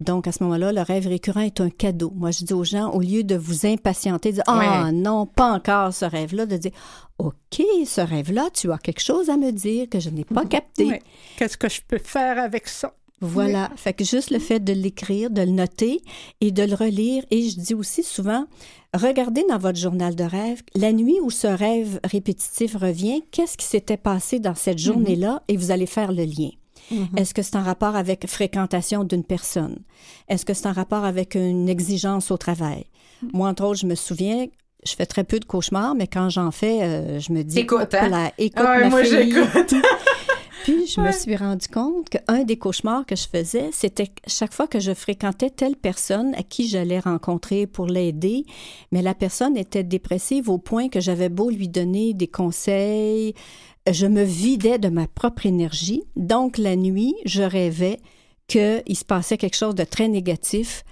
[0.00, 2.10] Donc, à ce moment-là, le rêve récurrent est un cadeau.
[2.16, 4.92] Moi, je dis aux gens, au lieu de vous impatienter, de dire Ah Ouais.
[4.92, 6.72] non, pas encore ce rêve-là, de dire
[7.18, 11.00] OK, ce rêve-là, tu as quelque chose à me dire que je n'ai pas capté.
[11.36, 12.94] Qu'est-ce que je peux faire avec ça?
[13.22, 13.68] Voilà.
[13.76, 16.00] Fait que juste le fait de l'écrire, de le noter
[16.40, 17.22] et de le relire.
[17.30, 18.46] Et je dis aussi souvent,
[18.94, 23.66] regardez dans votre journal de rêve, la nuit où ce rêve répétitif revient, qu'est-ce qui
[23.66, 25.42] s'était passé dans cette journée-là?
[25.48, 26.48] Et vous allez faire le lien.
[27.16, 29.78] Est-ce que c'est en rapport avec fréquentation d'une personne?
[30.28, 32.86] Est-ce que c'est en rapport avec une exigence au travail?
[33.32, 34.46] Moi, entre autres, je me souviens,
[34.84, 37.58] je fais très peu de cauchemars, mais quand j'en fais, euh, je me dis...
[37.60, 38.30] Écoute, hein?
[38.38, 39.32] écoute, ma moi, fille.
[39.32, 39.74] j'écoute.
[40.64, 44.52] Puis je me suis rendu compte qu'un des cauchemars que je faisais, c'était que chaque
[44.52, 48.44] fois que je fréquentais telle personne à qui j'allais rencontrer pour l'aider,
[48.92, 53.34] mais la personne était dépressive au point que j'avais beau lui donner des conseils,
[53.90, 56.02] je me vidais de ma propre énergie.
[56.16, 58.00] Donc la nuit, je rêvais
[58.46, 60.84] qu'il se passait quelque chose de très négatif.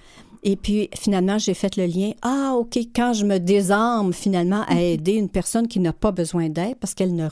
[0.45, 2.13] Et puis, finalement, j'ai fait le lien.
[2.23, 6.49] Ah, OK, quand je me désarme finalement à aider une personne qui n'a pas besoin
[6.49, 7.25] d'aide parce qu'elle ne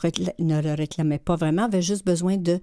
[0.60, 2.60] le réclamait pas vraiment, avait juste besoin de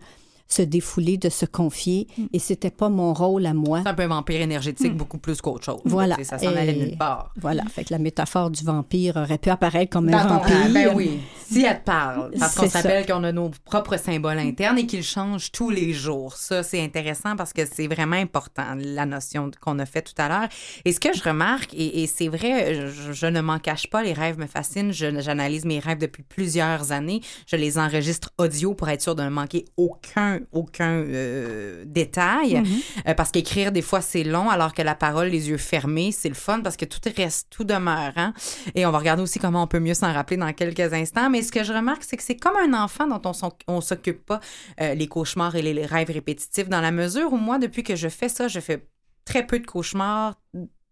[0.48, 2.08] se défouler, de se confier.
[2.32, 3.82] Et c'était pas mon rôle à moi.
[3.84, 5.82] C'est un peu un vampire énergétique beaucoup plus qu'autre chose.
[5.86, 6.18] Voilà.
[6.24, 7.32] Ça s'en allait nulle part.
[7.42, 7.64] Voilà.
[7.66, 10.58] Fait que la métaphore du vampire aurait pu apparaître comme Dans un vampire.
[10.66, 11.20] ah, ben oui,
[11.50, 12.32] si elle te parle.
[12.40, 16.36] Parce qu'on s'appelle qu'on a nos propres symboles internes et qu'ils changent tous les jours.
[16.36, 20.28] Ça, c'est intéressant parce que c'est vraiment important, la notion qu'on a fait tout à
[20.30, 20.50] l'heure.
[20.86, 24.04] Et ce que je remarque, et, et c'est vrai, je, je ne m'en cache pas,
[24.04, 24.92] les rêves me fascinent.
[24.92, 27.22] J'analyse mes rêves depuis plusieurs années.
[27.48, 32.64] Je les enregistre audio pour être sûr de ne manquer aucun, aucun euh, détail.
[33.08, 36.30] Euh, parce qu'écrire, des fois, c'est long, alors que la parole, les yeux fermés, c'est
[36.30, 38.14] le fun parce que tout reste, tout demeure.
[38.16, 38.34] hein.
[38.76, 41.30] Et on va regarder aussi comment on peut mieux s'en rappeler dans quelques instants.
[41.30, 43.22] Mais ce que je remarque, c'est que c'est comme un enfant dont
[43.68, 44.40] on s'occupe pas,
[44.82, 47.96] euh, les cauchemars et les, les rêves répétitifs, dans la mesure où moi, depuis que
[47.96, 48.88] je fais ça, je fais
[49.26, 50.36] très peu de cauchemars,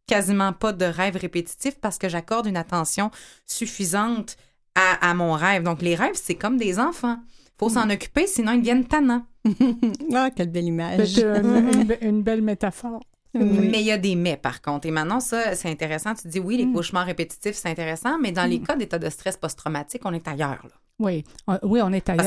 [0.07, 3.11] quasiment pas de rêves répétitifs parce que j'accorde une attention
[3.45, 4.35] suffisante
[4.75, 5.63] à, à mon rêve.
[5.63, 7.19] Donc, les rêves, c'est comme des enfants.
[7.61, 9.25] Faut s'en occuper, sinon ils deviennent tannants.
[10.13, 11.13] Ah, quelle belle image.
[11.15, 13.01] C'est une, une be- une belle métaphore.
[13.33, 14.87] Mais il y a des mais, par contre.
[14.87, 16.13] Et maintenant, ça, c'est intéressant.
[16.15, 19.37] Tu dis, oui, les cauchemars répétitifs, c'est intéressant, mais dans les cas d'état de stress
[19.37, 20.59] post-traumatique, on est ailleurs.
[20.63, 20.71] là.
[21.01, 22.25] Oui, Euh, oui, on est ailleurs.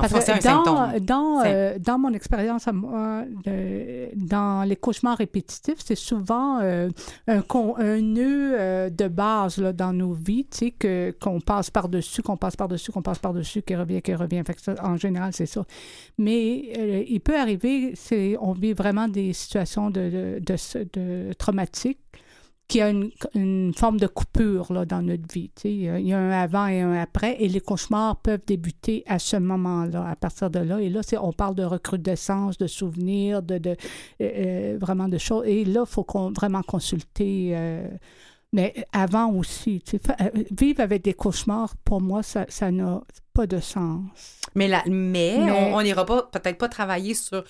[0.00, 1.00] Parce en que un dans, symptôme.
[1.00, 6.58] Dans, C'est- euh, dans mon expérience à moi, de- dans les cauchemars répétitifs, c'est souvent
[6.60, 6.88] euh,
[7.28, 7.42] un,
[7.78, 12.22] un nœud euh, de base là, dans nos vies, tu sais, que, qu'on passe par-dessus,
[12.22, 14.42] qu'on passe par-dessus, qu'on passe par-dessus, qui revient, qui revient.
[14.46, 15.64] Fait que ça, en général, c'est ça.
[16.18, 20.88] Mais euh, il peut arriver, c'est, on vit vraiment des situations de, de, de,
[21.28, 21.98] de traumatiques
[22.68, 25.50] qui a une, une forme de coupure là, dans notre vie.
[25.54, 25.70] tu sais.
[25.72, 29.18] Il y a- y un avant et un après, et les cauchemars peuvent débuter à
[29.20, 30.80] ce moment-là, à partir de là.
[30.80, 33.74] Et là, on parle de recrudescence, de souvenirs, de, de, euh,
[34.20, 35.44] euh, vraiment de choses.
[35.46, 37.52] Et là, il faut qu'on, vraiment consulter.
[37.56, 37.86] euh,
[38.52, 39.82] mais avant aussi,
[40.50, 43.02] vivre avec des cauchemars, pour moi, ça, ça n'a
[43.34, 44.02] pas de sens.
[44.54, 45.36] Mais, la- mais,
[45.72, 47.44] on n'ira pas, peut-être pas travailler sur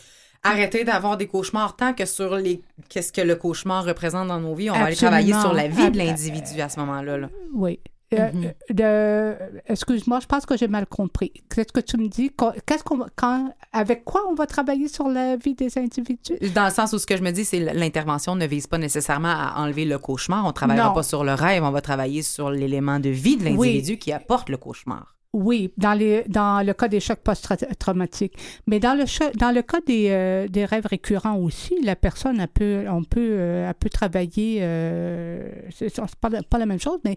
[0.49, 4.55] arrêter d'avoir des cauchemars tant que sur les qu'est-ce que le cauchemar représente dans nos
[4.55, 4.71] vies.
[4.71, 7.19] On va aller travailler sur la vie de l'individu à ce moment-là.
[7.19, 7.29] là.
[7.55, 7.79] Oui.
[8.15, 8.53] Euh, Mhm.
[8.83, 9.35] euh,
[9.67, 11.33] excuse-moi, je pense que j'ai mal compris.
[11.53, 12.31] Qu'est-ce que tu me dis?
[12.65, 16.39] Qu'est-ce qu'on quand, avec quoi on va travailler sur la vie des individus?
[16.55, 19.35] Dans le sens où ce que je me dis, c'est l'intervention ne vise pas nécessairement
[19.37, 20.45] à enlever le cauchemar.
[20.45, 20.95] On ne travaillera Non.
[20.95, 24.51] pas sur le rêve, on va travailler sur l'élément de vie de l'individu qui apporte
[24.51, 25.16] le cauchemar.
[25.39, 28.33] Oui, dans, les, dans le cas des chocs post-traumatiques.
[28.67, 32.41] Mais dans le, cho- dans le cas des, euh, des rêves récurrents aussi, la personne,
[32.41, 36.81] elle peut, on peut, euh, elle peut travailler, euh, c'est pas, la- pas la même
[36.81, 37.17] chose, mais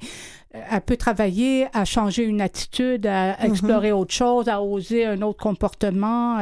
[0.56, 5.22] euh, elle peut travailler à changer une attitude, à explorer autre chose, à oser un
[5.22, 6.40] autre comportement.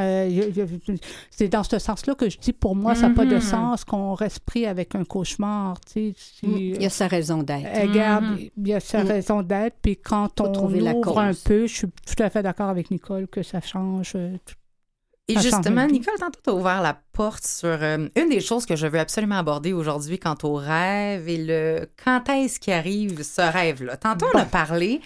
[1.30, 3.40] c'est dans ce sens-là que je dis, pour moi, ça n'a pas de Mhm.
[3.40, 5.78] sens qu'on reste pris avec un cauchemar.
[5.80, 7.68] tu sais, si- Il y a sa raison d'être.
[7.88, 8.38] Regarde, Mhm.
[8.56, 9.06] il y a sa Mm.
[9.06, 12.42] raison d'être, puis quand on trouver la ouvre un peu, je suis tout à fait
[12.42, 14.12] d'accord avec Nicole que ça change.
[14.14, 14.54] euh, tout-
[15.30, 15.86] Et Ça justement.
[15.86, 18.98] Nicole, tantôt, tu as ouvert la porte sur euh, une des choses que je veux
[18.98, 23.98] absolument aborder aujourd'hui quant au rêve et le quand est-ce qu'il arrive ce rêve-là.
[23.98, 25.02] Tantôt, on a parlé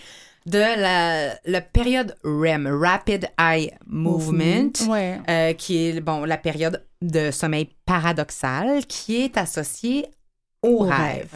[0.47, 5.21] de la, la période REM, Rapid Eye Movement, Ouais.
[5.29, 10.07] euh, qui est bon, la période de sommeil paradoxal qui est associée
[10.63, 11.29] au rêve.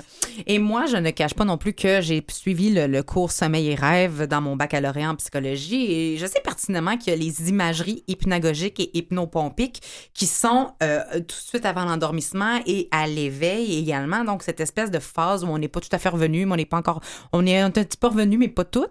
[0.47, 3.71] Et moi, je ne cache pas non plus que j'ai suivi le, le cours sommeil
[3.71, 7.49] et rêve dans mon baccalauréat en psychologie et je sais pertinemment qu'il y a les
[7.49, 9.83] imageries hypnagogiques et hypnopompiques
[10.15, 14.23] qui sont euh, tout de suite avant l'endormissement et à l'éveil également.
[14.23, 16.57] Donc, cette espèce de phase où on n'est pas tout à fait revenu, mais on
[16.57, 17.01] n'est pas encore...
[17.33, 18.87] On est un petit peu revenu, mais pas tout.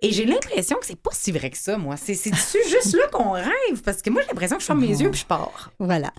[0.00, 1.96] Et j'ai l'impression que c'est pas si vrai que ça, moi.
[1.96, 4.80] C'est c'est dessus juste là qu'on rêve, parce que moi, j'ai l'impression que je ferme
[4.80, 5.70] mes yeux puis je pars.
[5.78, 6.12] Voilà.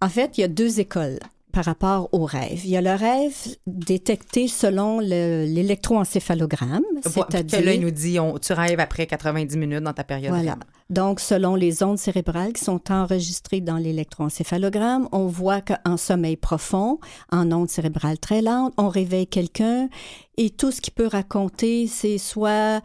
[0.00, 1.18] En fait, il y a deux écoles
[1.52, 2.60] par rapport au rêve.
[2.64, 3.34] Il y a le rêve
[3.66, 9.56] détecté selon le- l'électroencéphalogramme, Que là, il c'est-à-dire nous dit, on- tu rêves après 90
[9.56, 10.32] minutes dans ta période.
[10.34, 10.56] Voilà.
[10.90, 16.98] Donc, selon les ondes cérébrales qui sont enregistrées dans l'électroencéphalogramme, on voit qu'en sommeil profond,
[17.32, 19.88] en ondes cérébrales très lentes, on réveille quelqu'un
[20.36, 22.82] et tout ce qu'il peut raconter, c'est soit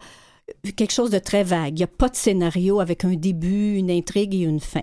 [0.76, 1.72] quelque chose de très vague.
[1.74, 4.82] Il n'y a pas de scénario avec un début, une intrigue et une fin.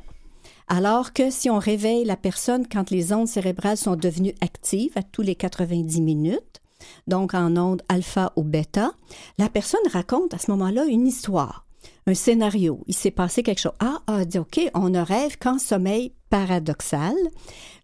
[0.73, 5.03] Alors que si on réveille la personne quand les ondes cérébrales sont devenues actives à
[5.03, 6.61] tous les 90 minutes,
[7.07, 8.93] donc en ondes alpha ou bêta,
[9.37, 11.65] la personne raconte à ce moment-là une histoire,
[12.07, 12.79] un scénario.
[12.87, 13.73] Il s'est passé quelque chose.
[13.81, 17.15] Ah, ah, dit, OK, on ne rêve qu'en sommeil paradoxal,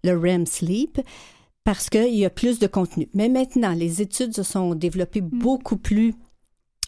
[0.05, 1.01] le REM sleep,
[1.65, 3.09] parce qu'il y a plus de contenu.
[3.13, 6.15] Mais maintenant, les études se sont développées beaucoup plus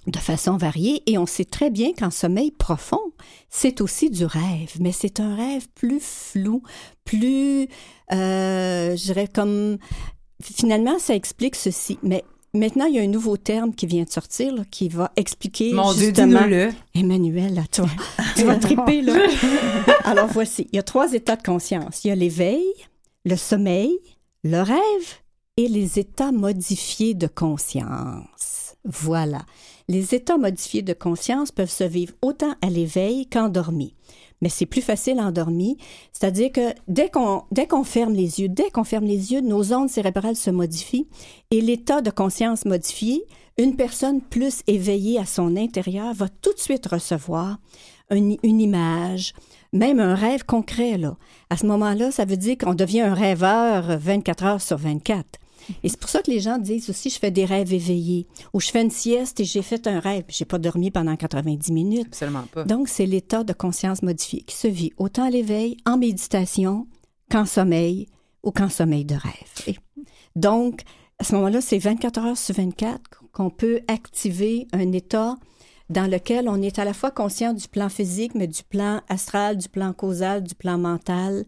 [0.09, 3.01] de façon variée et on sait très bien qu'en sommeil profond,
[3.49, 6.63] c'est aussi du rêve, mais c'est un rêve plus flou,
[7.05, 7.67] plus,
[8.11, 9.77] euh, je dirais comme,
[10.41, 11.99] finalement, ça explique ceci.
[12.03, 15.11] Mais maintenant, il y a un nouveau terme qui vient de sortir là, qui va
[15.15, 16.41] expliquer Mon justement.
[16.93, 17.89] Emmanuel, à toi.
[18.35, 19.13] tu vas triper, là.
[20.03, 20.67] Alors, voici.
[20.71, 22.03] Il y a trois états de conscience.
[22.03, 22.65] Il y a l'éveil,
[23.25, 23.97] le sommeil,
[24.43, 25.19] le rêve
[25.57, 28.75] et les états modifiés de conscience.
[28.85, 29.41] Voilà.
[29.89, 33.95] Les états modifiés de conscience peuvent se vivre autant à l'éveil qu'endormi.
[34.39, 35.77] Mais c'est plus facile endormi,
[36.13, 39.73] c'est-à-dire que dès qu'on dès qu'on ferme les yeux, dès qu'on ferme les yeux, nos
[39.73, 41.07] ondes cérébrales se modifient
[41.49, 43.23] et l'état de conscience modifié,
[43.57, 47.57] une personne plus éveillée à son intérieur va tout de suite recevoir
[48.11, 49.33] une, une image,
[49.73, 50.99] même un rêve concret.
[50.99, 51.17] Là.
[51.49, 55.39] À ce moment-là, ça veut dire qu'on devient un rêveur 24 heures sur 24.
[55.83, 58.59] Et c'est pour ça que les gens disent aussi, je fais des rêves éveillés, ou
[58.59, 60.23] je fais une sieste et j'ai fait un rêve.
[60.27, 62.07] J'ai pas dormi pendant 90 minutes.
[62.07, 62.63] Absolument pas.
[62.63, 66.87] Donc, c'est l'état de conscience modifié qui se vit autant à l'éveil, en méditation,
[67.31, 68.07] qu'en sommeil
[68.43, 69.63] ou qu'en sommeil de rêve.
[69.67, 69.75] Et
[70.35, 70.81] donc,
[71.19, 72.99] à ce moment-là, c'est 24 heures sur 24
[73.33, 75.35] qu'on peut activer un état
[75.89, 79.57] dans lequel on est à la fois conscient du plan physique, mais du plan astral,
[79.57, 81.45] du plan causal, du plan mental.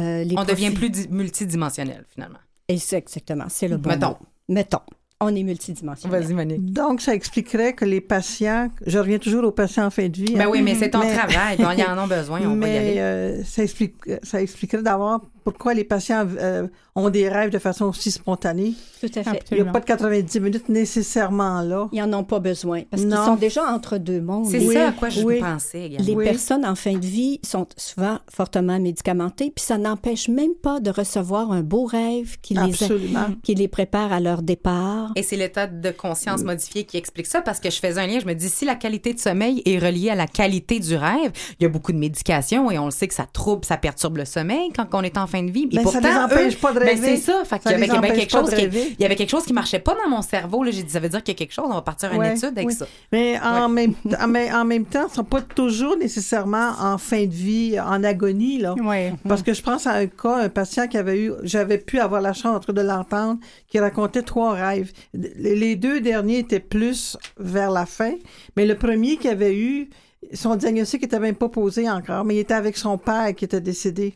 [0.00, 2.38] Euh, les On devient plus di- multidimensionnel, finalement.
[2.68, 4.08] Et c'est exactement, c'est le bon Mettons.
[4.10, 4.18] mot.
[4.48, 4.80] Mettons.
[5.24, 6.22] On est multidimensionnel.
[6.22, 6.72] Vas-y, Monique.
[6.72, 10.34] Donc, ça expliquerait que les patients, je reviens toujours aux patients en fin de vie.
[10.34, 11.56] Ben hein, oui, mais c'est ton Mais- travail.
[11.56, 12.98] Quand ils en ont besoin, on va y mais aller.
[12.98, 17.84] euh, ça, explique, ça expliquerait d'abord pourquoi les patients euh, ont des rêves de façon
[17.86, 18.72] aussi spontanée.
[19.00, 19.44] Tout à fait.
[19.50, 21.88] Il n'y a pas de 90 minutes nécessairement là.
[21.92, 24.46] Ils n'en ont pas besoin parce qu'ils sont déjà entre deux mondes.
[24.46, 25.40] C'est ça à quoi je oui.
[25.40, 26.06] pensais également.
[26.06, 26.24] Les Oui.
[26.24, 30.88] personnes en fin de vie sont souvent fortement médicamentées, puis ça n'empêche même pas de
[30.90, 33.26] recevoir un beau rêve qui les, Absolument.
[33.42, 35.12] qui les prépare à leur départ.
[35.16, 38.18] Et c'est l'état de conscience modifié qui explique ça parce que je faisais un lien.
[38.20, 41.32] Je me dis, si la qualité de sommeil est reliée à la qualité du rêve,
[41.58, 44.16] il y a beaucoup de médications et on le sait que ça trouble, ça perturbe
[44.18, 45.68] le sommeil quand on est en fin de vie.
[45.70, 47.16] Et Ben, ça les empêche eux, pas de ben, rêver.
[47.16, 47.42] c'est ça.
[47.44, 49.52] Fait y avait, il y avait quelque chose qui, il y avait quelque chose qui
[49.52, 50.64] marchait pas dans mon cerveau.
[50.70, 51.66] J'ai dit, ça veut dire qu'il y a quelque chose.
[51.68, 52.74] On va partir à une Ouais, étude avec oui.
[52.74, 52.86] ça.
[53.12, 56.98] Mais en, même, en, même- en même temps, ils ne sont pas toujours nécessairement en
[56.98, 58.58] fin de vie, en agonie.
[58.58, 58.74] Là.
[58.80, 59.10] Oui.
[59.28, 62.20] Parce que je pense à un cas, un patient qui avait eu, j'avais pu avoir
[62.20, 64.92] la chance de l'entendre, qui racontait trois rêves.
[65.14, 68.14] Les deux derniers étaient plus vers la fin,
[68.56, 69.90] mais le premier qu'il avait eu,
[70.32, 73.60] son diagnostic n'était même pas posé encore, mais il était avec son père qui était
[73.60, 74.14] décédé.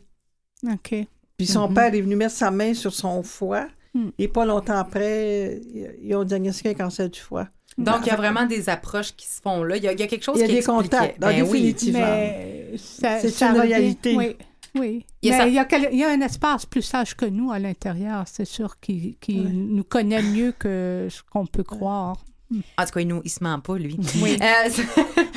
[0.65, 0.95] OK.
[1.37, 4.09] Puis son père est venu mettre sa main sur son foie, Mm.
[4.19, 5.61] et pas longtemps après,
[6.03, 7.47] ils ont diagnostiqué un cancer du foie.
[7.77, 9.77] Donc, il y a vraiment des approches qui se font là.
[9.77, 10.81] Il y a, il y a quelque chose Il y a qui des expliquait.
[10.83, 11.41] contacts, Ben oui.
[11.43, 11.99] définitivement.
[11.99, 14.15] Mais ça, C'est une revient- réalité.
[14.15, 14.35] Oui.
[14.75, 15.05] Oui.
[15.21, 16.81] Il y a Mais ça- il, y a quel- il y a un espace plus
[16.81, 21.45] sage que nous à l'intérieur, c'est sûr, qui, qui nous connaît mieux que ce qu'on
[21.45, 22.17] peut croire.
[22.79, 23.95] En tout cas, il, nous, il se ment pas, lui.
[24.23, 24.35] Oui.
[24.41, 24.87] Euh, c'est-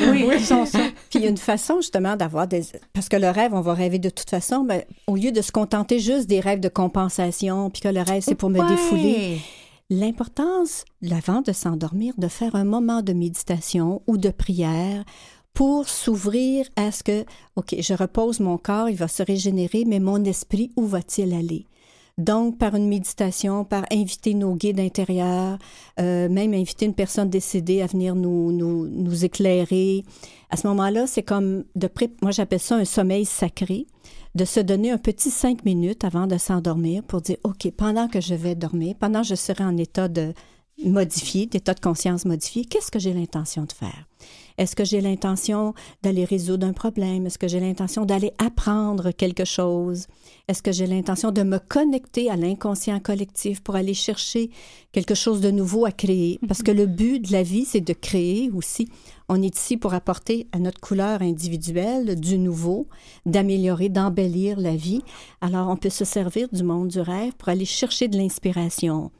[0.10, 0.78] Oui, ils sont ça.
[1.10, 2.62] Puis il y a une façon justement d'avoir des...
[2.94, 5.52] Parce que le rêve, on va rêver de toute façon, mais au lieu de se
[5.52, 9.40] contenter juste des rêves de compensation, puis que le rêve, c'est pour me défouler,
[9.90, 15.04] l'importance, avant de s'endormir, de faire un moment de méditation ou de prière
[15.54, 17.24] pour s'ouvrir à ce que,
[17.56, 21.66] OK, je repose mon corps, il va se régénérer, mais mon esprit, où va-t-il aller?
[22.18, 25.58] Donc, par une méditation, par inviter nos guides intérieurs,
[25.98, 30.04] euh, même inviter une personne décédée à venir nous, nous, nous éclairer.
[30.50, 31.88] À ce moment-là, c'est comme de
[32.20, 33.86] moi j'appelle ça un sommeil sacré,
[34.34, 38.20] de se donner un petit cinq minutes avant de s'endormir pour dire, OK, pendant que
[38.20, 40.34] je vais dormir, pendant que je serai en état de
[40.84, 44.06] modifié, d'état de conscience modifié, qu'est-ce que j'ai l'intention de faire?
[44.58, 47.26] Est-ce que j'ai l'intention d'aller résoudre un problème?
[47.26, 50.06] Est-ce que j'ai l'intention d'aller apprendre quelque chose?
[50.48, 54.50] Est-ce que j'ai l'intention de me connecter à l'inconscient collectif pour aller chercher
[54.92, 56.38] quelque chose de nouveau à créer?
[56.46, 58.88] Parce que le but de la vie, c'est de créer aussi.
[59.28, 62.86] On est ici pour apporter à notre couleur individuelle du nouveau,
[63.24, 65.02] d'améliorer, d'embellir la vie.
[65.40, 69.10] Alors, on peut se servir du monde du rêve pour aller chercher de l'inspiration,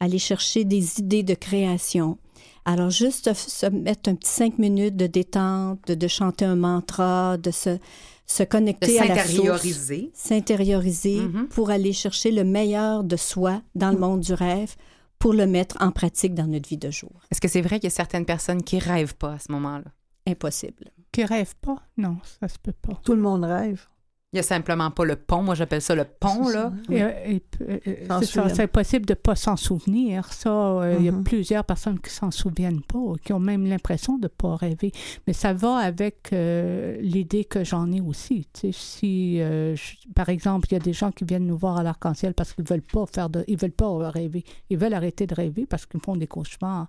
[0.00, 2.18] aller chercher des idées de création.
[2.64, 7.36] Alors, juste se mettre un petit cinq minutes de détente, de, de chanter un mantra,
[7.36, 7.78] de se,
[8.26, 9.28] se connecter à la source.
[9.62, 10.10] S'intérioriser.
[10.14, 11.48] S'intérioriser Mhm.
[11.48, 14.76] pour aller chercher le meilleur de soi dans le monde du rêve
[15.18, 17.12] pour le mettre en pratique dans notre vie de jour.
[17.30, 19.90] Est-ce que c'est vrai qu'il y a certaines personnes qui rêvent pas à ce moment-là?
[20.26, 20.90] Impossible.
[21.10, 21.76] Qui rêve pas?
[21.96, 22.98] Non, ça se peut pas.
[23.04, 23.84] Tout le monde rêve.
[24.32, 25.42] Il y a simplement pas le pont.
[25.42, 26.72] Moi, j'appelle ça le pont, C'est là.
[26.90, 27.42] Et, euh, et,
[27.84, 28.54] c'est ça, souviennent.
[28.54, 30.32] c'est possible de ne pas s'en souvenir.
[30.32, 31.22] Ça, euh, il y a Mhm.
[31.22, 34.90] plusieurs personnes qui s'en souviennent pas, qui ont même l'impression de ne pas rêver.
[35.26, 38.48] Mais ça va avec euh, l'idée que j'en ai aussi.
[38.54, 41.58] Tu sais, si, euh, je- par exemple, il y a des gens qui viennent nous
[41.58, 44.44] voir à l'arc-en-ciel parce qu'ils veulent pas faire de, ils veulent pas rêver.
[44.70, 46.88] Ils veulent arrêter de rêver parce qu'ils font des cauchemars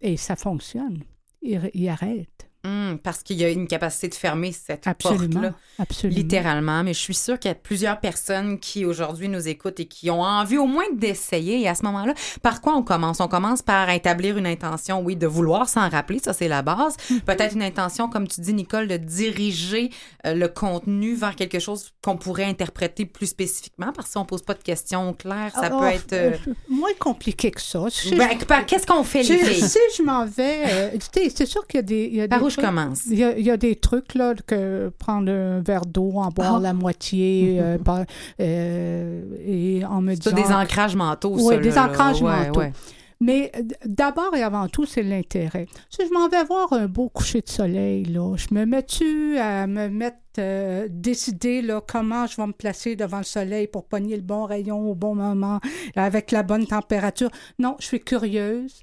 [0.00, 1.02] et ça fonctionne.
[1.42, 2.48] Ils, ils arrêtent.
[2.66, 5.52] Hum, parce qu'il y a une capacité de fermer cette porte-là.
[5.78, 6.16] Absolument.
[6.16, 9.84] Littéralement, mais je suis sûre qu'il y a plusieurs personnes qui aujourd'hui nous écoutent et
[9.84, 11.60] qui ont envie au moins d'essayer.
[11.60, 13.20] Et à ce moment-là, par quoi on commence?
[13.20, 16.96] On commence par établir une intention, oui, de vouloir s'en rappeler, ça c'est la base.
[17.26, 19.90] Peut-être une intention, comme tu dis, Nicole, de diriger
[20.26, 24.24] euh, le contenu vers quelque chose qu'on pourrait interpréter plus spécifiquement, parce que si on
[24.24, 26.12] pose pas de questions claires, ça peut oh, être...
[26.14, 27.84] euh, euh, moins compliqué que ça.
[27.90, 28.28] Si ben,
[28.66, 29.68] Qu'est-ce qu'on fait, les Si, filles?
[29.68, 32.04] si je m'en vais, euh, c'est sûr qu'il y a des.
[32.10, 33.06] il y a Par des où je commence?
[33.06, 36.28] Il y, a, il y a des trucs, là, que prendre un verre d'eau, en
[36.28, 36.60] boire Ah.
[36.60, 38.04] la moitié, euh, par-
[38.40, 40.36] euh, et en me C'est disant...
[40.48, 42.60] des ancrages mentaux, ça, des là, ancrages Ouais, mentaux.
[42.60, 42.72] ouais.
[43.20, 45.66] Mais euh, d'abord et avant tout, c'est l'intérêt.
[45.88, 49.66] Si je m'en vais voir un beau coucher de soleil, là, je me mets-tu à
[49.66, 54.16] me mettre, euh, décider là, comment je vais me placer devant le soleil pour pogner
[54.16, 55.60] le bon rayon au bon moment,
[55.94, 57.30] avec la bonne température?
[57.58, 58.82] Non, je suis curieuse,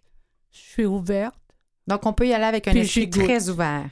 [0.53, 1.35] je suis ouverte.
[1.91, 3.89] Donc, on peut y aller avec un Puis esprit très ouvert.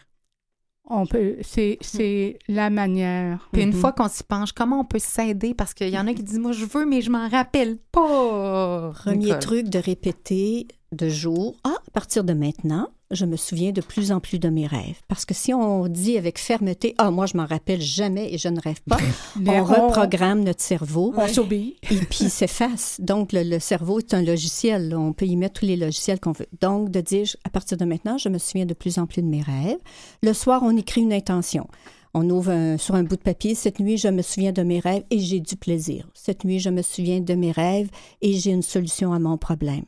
[0.92, 3.48] On peut, c'est, c'est la manière.
[3.52, 3.76] Puis une Mhm.
[3.80, 5.54] fois qu'on s'y penche, comment on peut s'aider?
[5.54, 8.92] Parce qu'il y en a qui disent, moi, je veux, mais je m'en rappelle pas.
[8.96, 9.40] Premier Nicole.
[9.40, 11.58] truc de répéter de jour.
[11.64, 15.00] Ah, à partir de maintenant, je me souviens de plus en plus de mes rêves.
[15.08, 18.48] Parce que si on dit avec fermeté, ah, moi, je m'en rappelle jamais et je
[18.50, 18.98] ne rêve pas,
[19.46, 21.78] on reprogramme notre cerveau On s'obéit.
[21.90, 23.00] et puis s'efface.
[23.02, 24.90] Donc, le, le cerveau est un logiciel.
[24.90, 25.00] là.
[25.00, 26.48] On peut y mettre tous les logiciels qu'on veut.
[26.62, 29.28] Donc, de dire, à partir de maintenant, je me souviens de plus en plus de
[29.28, 29.80] mes rêves.
[30.22, 31.68] Le soir, on écrit une intention.
[32.14, 33.54] On ouvre un- sur un bout de papier.
[33.56, 36.08] Cette nuit, je me souviens de mes rêves et j'ai du plaisir.
[36.14, 37.90] Cette nuit, je me souviens de mes rêves
[38.22, 39.86] et j'ai une solution à mon problème.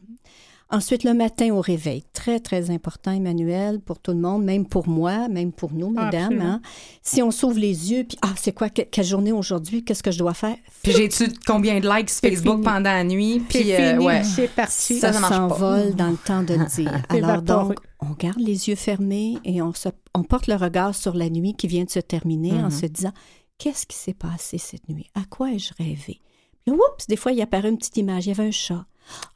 [0.73, 4.87] Ensuite, le matin au réveil, très, très important, Emmanuel, pour tout le monde, même pour
[4.87, 6.39] moi, même pour nous, Ah, mesdames.
[6.41, 6.61] hein.
[7.01, 10.11] Si on s'ouvre les yeux, puis, ah, c'est quoi, que- quelle journée aujourd'hui, qu'est-ce que
[10.11, 10.55] je dois faire?
[10.81, 12.63] Puis j'ai-tu combien de likes sur Facebook fini.
[12.65, 13.43] pendant la nuit?
[13.49, 14.23] C'est Puis, euh, ouais.
[14.23, 14.97] c'est parti.
[14.99, 17.01] Ça, s'envole dans le temps de le dire.
[17.09, 21.15] Alors donc, on garde les yeux fermés et on, se, on porte le regard sur
[21.15, 22.71] la nuit qui vient de se terminer en Mhm.
[22.71, 23.11] se disant
[23.57, 25.07] qu'est-ce qui s'est passé cette nuit?
[25.15, 26.21] À quoi ai-je rêvé?
[26.65, 28.25] Puis, oups, des fois, il apparaît une petite image.
[28.25, 28.85] Il y avait un chat.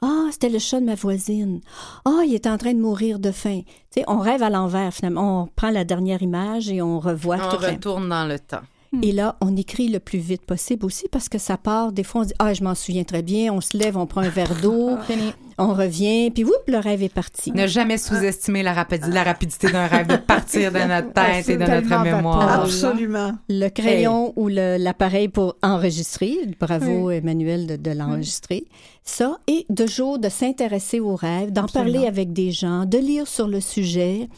[0.02, 1.60] Ah, c'était le chat de ma voisine.
[2.04, 3.62] Ah, il est en train de mourir de faim.
[3.90, 5.42] Tu sais, on rêve à l'envers, finalement.
[5.42, 8.62] On prend la dernière image et on revoit On tout le retourne dans le temps.
[9.02, 11.92] Et là, on écrit le plus vite possible aussi parce que ça part.
[11.92, 13.52] Des fois, on dit Ah, je m'en souviens très bien.
[13.52, 14.90] On se lève, on prend un verre d'eau,
[15.58, 17.50] on revient, puis whoop, le rêve est parti.
[17.52, 21.56] Ne jamais sous-estimer la, rapidi- la rapidité d'un rêve, de partir de notre tête et
[21.56, 22.40] de notre mémoire.
[22.46, 22.64] vapeur.
[22.64, 23.32] Absolument.
[23.48, 26.36] Le crayon ou le- l'appareil pour enregistrer.
[26.60, 28.64] Bravo, Emmanuel, de, de l'enregistrer.
[29.02, 31.92] Ça, et de jour, de s'intéresser aux rêves, d'en Absolument.
[31.92, 34.28] parler avec des gens, de lire sur le sujet.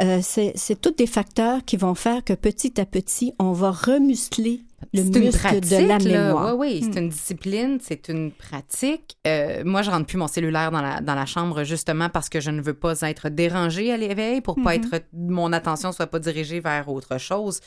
[0.00, 4.62] Euh, c'est tous des facteurs qui vont faire que petit à petit, on va remuscler
[4.94, 5.98] le C'est une muscle pratique, de la là.
[5.98, 6.56] mémoire.
[6.56, 9.16] Oui, oui, c'est une discipline, c'est une pratique.
[9.26, 12.40] Euh, moi, je rentre plus mon cellulaire dans la, dans la chambre justement parce que
[12.40, 14.94] je ne veux pas être dérangée à l'éveil, pour pas Mm-hmm.
[14.94, 17.60] être mon attention soit pas dirigée vers autre chose.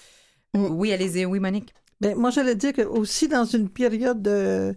[0.53, 0.65] Mm.
[0.72, 1.73] Oui, allez-y, oui, Monique.
[2.02, 4.76] Ben, moi, j'allais dire que aussi dans une période de,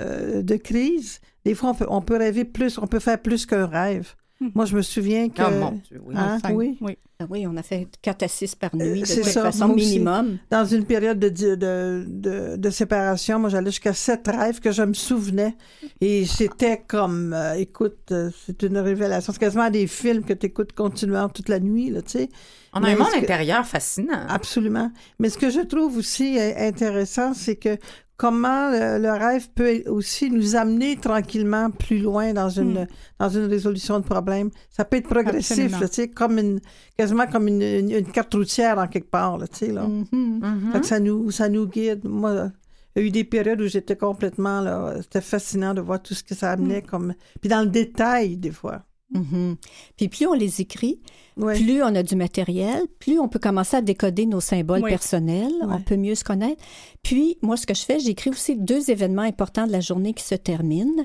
[0.00, 3.46] euh, de crise, des fois, on peut, on peut rêver plus, on peut faire plus
[3.46, 4.14] qu'un rêve.
[4.54, 5.40] Moi, je me souviens que...
[5.42, 6.14] Oh mon Dieu, oui.
[6.16, 6.38] Hein?
[6.52, 6.76] Oui.
[6.82, 6.98] oui.
[7.18, 9.68] Ah oui, on a fait 4 à 6 par nuit, de C'est toute ça, façon,
[9.68, 10.36] minimum.
[10.50, 14.82] dans une période de, de, de, de séparation, moi, j'allais jusqu'à sept rêves que je
[14.82, 15.54] me souvenais.
[16.02, 19.32] Et c'était comme, euh, écoute, euh, c'est une révélation.
[19.32, 22.28] C'est quasiment des films que tu écoutes continuellement toute la nuit, là, tu sais.
[22.74, 24.26] On a Mais un monde que- intérieur fascinant.
[24.28, 24.90] Absolument.
[25.18, 27.78] Mais ce que je trouve aussi euh, intéressant, c'est que
[28.16, 32.86] comment le, le rêve peut aussi nous amener tranquillement plus loin dans une, Hmm.
[33.18, 34.50] dans une résolution de problème.
[34.70, 36.60] Ça peut être progressif, là, tu sais, comme une,
[36.96, 39.86] quasiment comme une, une, une carte routière en quelque part, là, tu sais, là.
[39.86, 40.06] Mhm.
[40.12, 40.72] Mhm.
[40.72, 42.04] Fait que ça nous, ça nous guide.
[42.04, 42.50] Moi,
[42.94, 44.94] il y a eu des périodes où j'étais complètement là.
[45.02, 47.12] C'était fascinant de voir tout ce que ça amenait comme.
[47.40, 48.82] Puis dans le détail, des fois.
[49.14, 49.56] Mhm.
[49.96, 51.00] Puis plus on les écrit,
[51.36, 51.54] Ouais.
[51.54, 55.80] plus on a du matériel, plus on peut commencer à décoder nos symboles personnels, on
[55.80, 56.62] peut mieux se connaître.
[57.02, 60.24] Puis moi, ce que je fais, j'écris aussi deux événements importants de la journée qui
[60.24, 61.02] se terminent,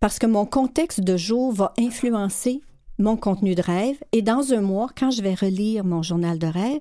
[0.00, 2.60] parce que mon contexte de jour va influencer
[2.98, 3.96] mon contenu de rêve.
[4.12, 6.80] Et dans un mois, quand je vais relire mon journal de rêve,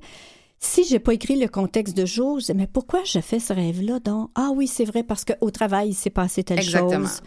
[0.63, 3.51] si j'ai pas écrit le contexte de jour, je dis, mais pourquoi je fais ce
[3.51, 3.99] rêve-là?
[3.99, 7.07] Donc, ah oui, c'est vrai, parce qu'au travail, il s'est passé telle Exactement.
[7.07, 7.21] chose.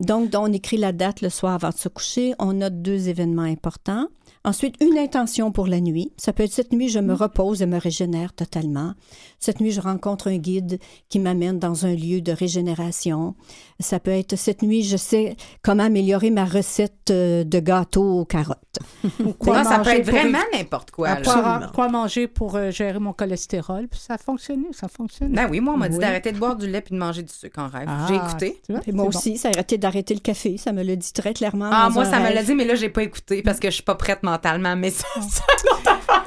[0.00, 2.34] Donc, on écrit la date le soir avant de se coucher.
[2.40, 4.08] On note deux événements importants.
[4.46, 6.12] Ensuite, une intention pour la nuit.
[6.18, 8.92] Ça peut être cette nuit, je me repose et me régénère totalement.
[9.38, 13.34] Cette nuit, je rencontre un guide qui m'amène dans un lieu de régénération.
[13.80, 18.24] Ça peut être cette nuit, je sais comment améliorer ma recette euh, de gâteau aux
[18.24, 18.58] carottes.
[19.38, 21.16] Quoi Non, ça peut manger être pour vraiment n'importe quoi.
[21.16, 23.88] Quoi, quoi manger pour euh, gérer mon cholestérol.
[23.88, 25.32] Puis ça a fonctionné, ça fonctionne.
[25.32, 26.00] Ben oui, moi, on m'a dit Oui.
[26.02, 27.86] d'arrêter de boire du lait puis de manger du sucre en rêve.
[27.88, 28.60] Ah, J'ai écouté.
[28.66, 29.08] tu vois, Et moi bon.
[29.10, 30.56] aussi, ça a arrêté d'arrêter le café.
[30.58, 31.70] Ça me l'a dit très clairement.
[31.72, 33.82] Ah, moi, ça me l'a dit, mais là, j'ai pas écouté parce que je suis
[33.82, 34.76] pas prête mentalement.
[34.76, 36.24] Mais ça, c'est une autre affaire.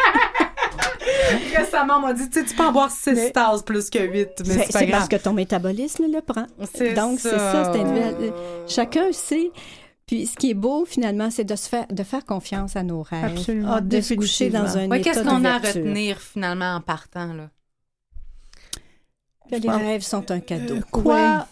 [1.58, 4.00] Récemment, on m'a dit, tu sais, tu peux en boire 6 Mais- tasses plus que
[4.00, 4.92] 8, mais C'est pas grave.
[4.92, 6.46] parce que ton métabolisme le prend.
[6.74, 7.72] C'est Donc, c'est ça.
[7.74, 8.34] c'est individuel.
[8.68, 9.52] Chacun sait.
[10.06, 13.02] Puis, ce qui est beau, finalement, c'est de se faire, de faire confiance à nos
[13.02, 13.26] rêves.
[13.38, 13.74] Absolument.
[13.76, 16.82] Ah, De se coucher dans un Ouais, état Qu'est-ce qu'on a à retenir finalement en
[16.82, 17.34] partant?
[17.34, 17.50] Là?
[19.50, 20.76] Que les pense- rêves sont un cadeau.
[20.76, 21.46] Euh, Quoi?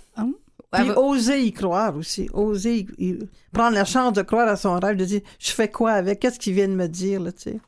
[0.81, 2.29] Puis oser y croire aussi.
[2.33, 3.19] Oser y- y-
[3.51, 6.39] prendre la chance de croire à son rêve, de dire je fais quoi avec, qu'est-ce
[6.39, 7.59] qu'il vient de me dire, là, tu sais?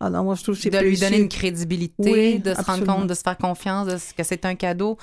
[0.00, 2.62] Ah non, moi, je trouve que c'est de lui donner une crédibilité, Oui, de se
[2.62, 4.96] rendre compte, de se faire confiance, de ce- que c'est un cadeau.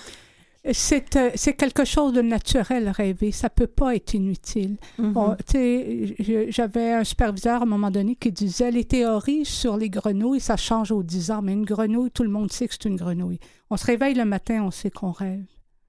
[0.71, 3.33] C'est euh, c'est quelque chose de naturel, rêver.
[3.33, 4.77] Ça peut pas être inutile.
[4.97, 5.13] Mhm.
[5.17, 9.43] On- tu sais, je- J'avais un superviseur à un moment donné qui disait les théories
[9.43, 12.67] sur les grenouilles, ça change aux 10 ans, mais une grenouille, tout le monde sait
[12.69, 13.39] que c'est une grenouille.
[13.69, 15.43] On se réveille le matin, on sait qu'on rêve.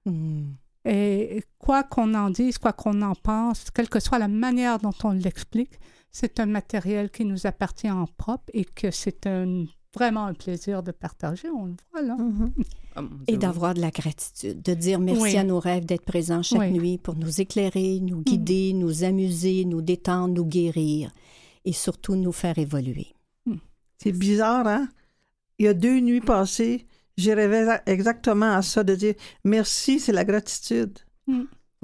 [0.05, 0.43] Hmm.
[0.85, 4.93] Et quoi qu'on en dise, quoi qu'on en pense, quelle que soit la manière dont
[5.03, 5.79] on l'explique,
[6.11, 10.83] c'est un matériel qui nous appartient en propre et que c'est un, vraiment un plaisir
[10.83, 11.49] de partager.
[11.49, 12.15] On le voit là.
[12.15, 12.53] Mhm.
[12.97, 15.37] Oh, mon Et d'avoir de la gratitude, de dire merci Oui.
[15.37, 16.71] à nos rêves d'être présents chaque Oui.
[16.71, 21.11] nuit pour nous éclairer, nous guider, nous amuser, nous détendre, nous guérir
[21.65, 23.07] et surtout nous faire évoluer.
[23.97, 24.87] C'est bizarre, hein?
[25.57, 26.85] Il y a deux nuits passées,
[27.17, 30.99] j'ai rêvé exa- exactement à ça, de dire merci, c'est la gratitude.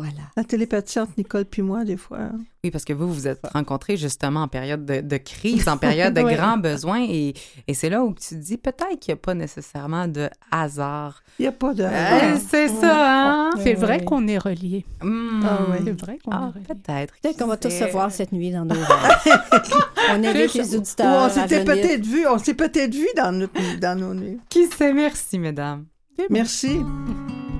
[0.01, 0.23] Voilà.
[0.35, 2.17] La télépathie entre Nicole puis moi, des fois.
[2.19, 2.39] hein.
[2.63, 5.77] Oui, parce que vous, vous vous êtes rencontrés justement en période de, de crise, en
[5.87, 6.35] période de Oui.
[6.35, 7.01] grands besoins.
[7.09, 7.33] Et,
[7.67, 11.23] et c'est là où tu te dis peut-être qu'il n'y a pas nécessairement de hasard.
[11.39, 11.83] Il n'y a pas de...
[11.83, 13.49] Euh, c'est ça, hein?
[13.63, 14.05] C'est vrai Oui.
[14.05, 14.85] qu'on est reliés.
[15.01, 15.41] Hmm.
[15.43, 15.77] Ah oui.
[15.85, 16.65] C'est vrai qu'on Ah, est reliés.
[16.67, 17.13] peut-être.
[17.21, 18.75] Peut-être qu'on va tous se voir cette nuit dans nos
[20.11, 23.31] on invite les Ou auditeurs on à s'était peut-être vu, on s'est peut-être vu dans,
[23.31, 24.39] notre, dans nos nuits.
[24.49, 24.93] Qui sait?
[24.93, 25.85] Merci, mesdames.
[26.29, 26.77] Merci.
[26.77, 27.50] Tu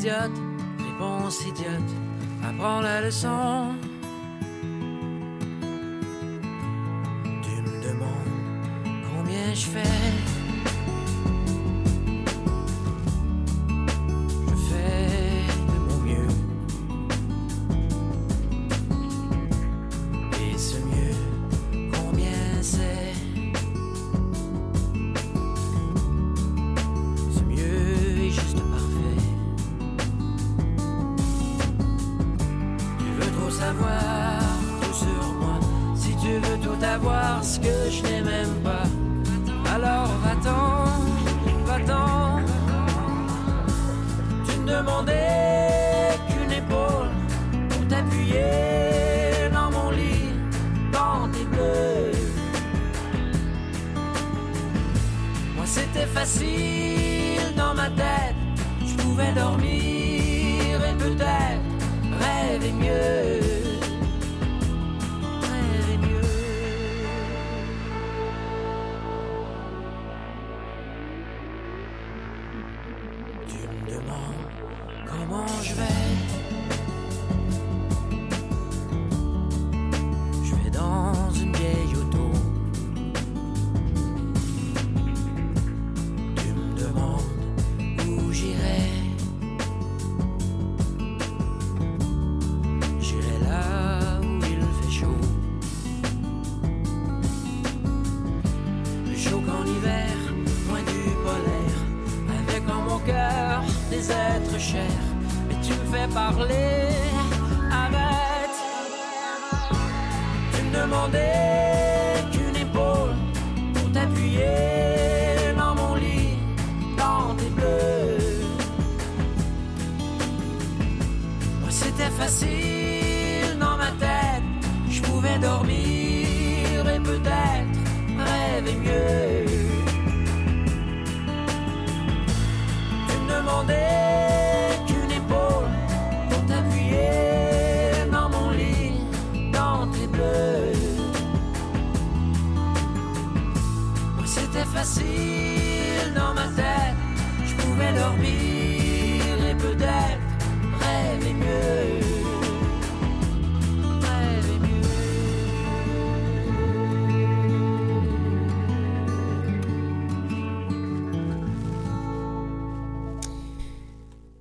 [0.00, 0.40] idiote,
[0.78, 1.92] réponse idiote,
[2.42, 3.74] apprends la leçon.
[7.42, 10.29] Tu me demandes combien je fais.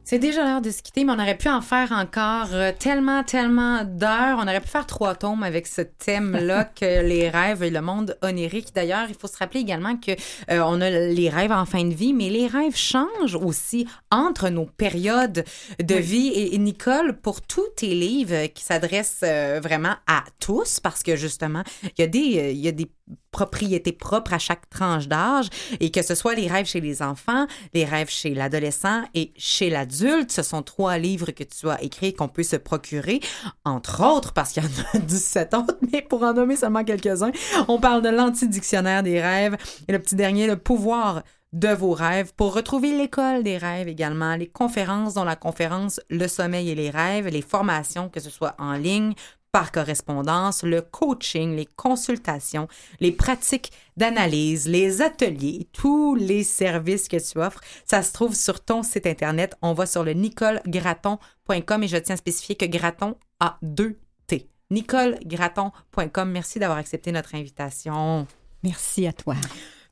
[0.09, 3.23] C'est déjà l'heure de se quitter, mais on aurait pu en faire encore euh, tellement,
[3.23, 4.39] tellement d'heures.
[4.39, 8.17] On aurait pu faire trois tomes avec ce thème-là que les rêves et le monde
[8.23, 8.73] onirique.
[8.73, 10.13] D'ailleurs, il faut se rappeler également que
[10.49, 14.49] euh, on a les rêves en fin de vie, mais les rêves changent aussi entre
[14.49, 15.45] nos périodes
[15.79, 16.29] de vie.
[16.29, 21.15] Et, et Nicole, pour tous tes livres qui s'adressent euh, vraiment à tous, parce que
[21.15, 22.89] justement, il y a des, il y a des
[23.31, 25.49] propriétés propres à chaque tranche d'âge
[25.79, 29.69] et que ce soit les rêves chez les enfants, les rêves chez l'adolescent et chez
[29.69, 30.31] l'adulte.
[30.31, 33.19] Ce sont trois livres que tu as écrits qu'on peut se procurer,
[33.65, 37.31] entre autres, parce qu'il y en a 17 autres, mais pour en nommer seulement quelques-uns,
[37.67, 39.57] on parle de l'antidictionnaire des rêves
[39.87, 41.23] et le petit dernier, le pouvoir
[41.53, 46.27] de vos rêves pour retrouver l'école des rêves également, les conférences dont la conférence Le
[46.27, 49.13] sommeil et les rêves, les formations, que ce soit en ligne,
[49.51, 52.67] par correspondance, le coaching, les consultations,
[52.99, 57.61] les pratiques d'analyse, les ateliers, tous les services que tu offres.
[57.85, 59.55] Ça se trouve sur ton site Internet.
[59.61, 63.97] On va sur le nicolegraton.com et je tiens à spécifier que Graton a deux
[64.27, 64.47] T.
[64.69, 66.31] nicolegraton.com.
[66.31, 68.27] Merci d'avoir accepté notre invitation.
[68.63, 69.35] Merci à toi.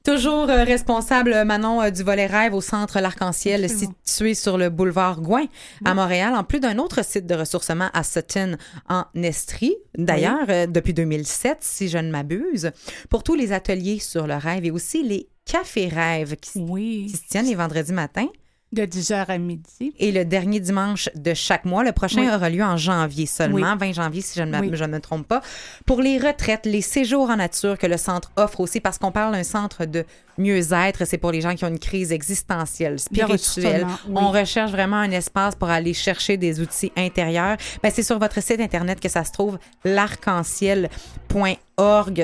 [0.08, 5.20] Toujours euh, responsable, Manon, euh, du volet rêve au centre L'Arc-en-Ciel, situé sur le boulevard
[5.20, 5.48] Gouin
[5.84, 8.56] à Montréal, en plus d'un autre site de ressourcement à Sutton,
[8.88, 9.76] en Estrie.
[9.98, 12.72] D'ailleurs, euh, depuis 2007, si je ne m'abuse,
[13.10, 17.08] pour tous les ateliers sur le rêve et aussi les cafés rêves qui, Oui.
[17.12, 18.30] qui se tiennent les vendredis matins.
[18.74, 19.94] De 10h à midi.
[19.98, 22.30] Et le dernier dimanche de chaque mois, le prochain Oui.
[22.36, 23.78] aura lieu en janvier seulement, Oui.
[23.80, 24.72] 20 janvier si je ne, Oui.
[24.74, 25.42] je ne me trompe pas,
[25.86, 29.32] pour les retraites, les séjours en nature que le centre offre aussi, parce qu'on parle
[29.34, 30.04] d'un centre de
[30.38, 33.88] mieux-être, c'est pour les gens qui ont une crise existentielle, spirituelle.
[34.14, 37.56] On recherche vraiment un espace pour aller chercher des outils intérieurs.
[37.82, 41.58] Ben, c'est sur votre site internet que ça se trouve, l'arc-en-ciel.org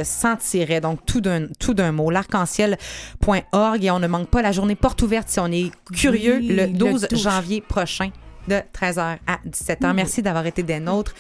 [0.04, 4.52] sans tiret, donc tout d'un tout d'un mot, l'arc-en-ciel.org et on ne manque pas la
[4.52, 7.22] journée porte ouverte si on est curieux Oui, le le 12 12.
[7.22, 8.10] janvier prochain
[8.48, 9.94] de 13h à 17h.
[9.94, 11.14] Merci d'avoir été des nôtres.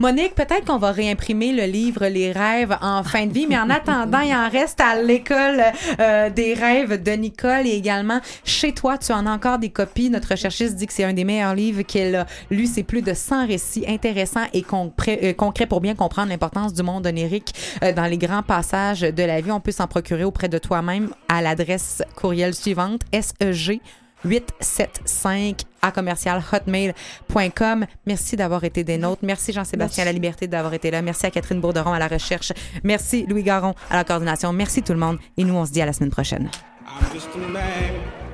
[0.00, 3.70] Monique, peut-être qu'on va réimprimer le livre Les rêves en fin de vie, mais en
[3.70, 5.62] attendant, il en reste à l'école
[6.00, 10.10] euh, des rêves de Nicole et également chez toi, tu en as encore des copies.
[10.10, 12.66] Notre recherchiste dit que c'est un des meilleurs livres qu'elle a lu.
[12.66, 16.82] C'est plus de 100 récits intéressants et concrets, euh, concrets pour bien comprendre l'importance du
[16.82, 17.54] monde onirique
[17.84, 19.52] euh, dans les grands passages de la vie.
[19.52, 23.80] On peut s'en procurer auprès de toi-même à l'adresse courriel suivante, SEG
[24.24, 27.86] 875 à commercial hotmail.com.
[28.06, 29.22] Merci d'avoir été des nôtres.
[29.22, 31.02] Merci Jean-Sébastien à la liberté d'avoir été là.
[31.02, 32.52] Merci à Catherine Bourderon à la recherche.
[32.82, 34.52] Merci Louis Garon à la coordination.
[34.52, 35.18] Merci tout le monde.
[35.36, 36.48] Et nous, on se dit à la semaine prochaine.
[36.86, 37.62] I'm just a man.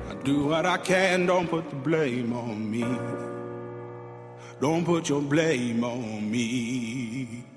[0.09, 1.25] I do what I can.
[1.25, 2.85] Don't put the blame on me.
[4.61, 7.50] Don't put your blame on me.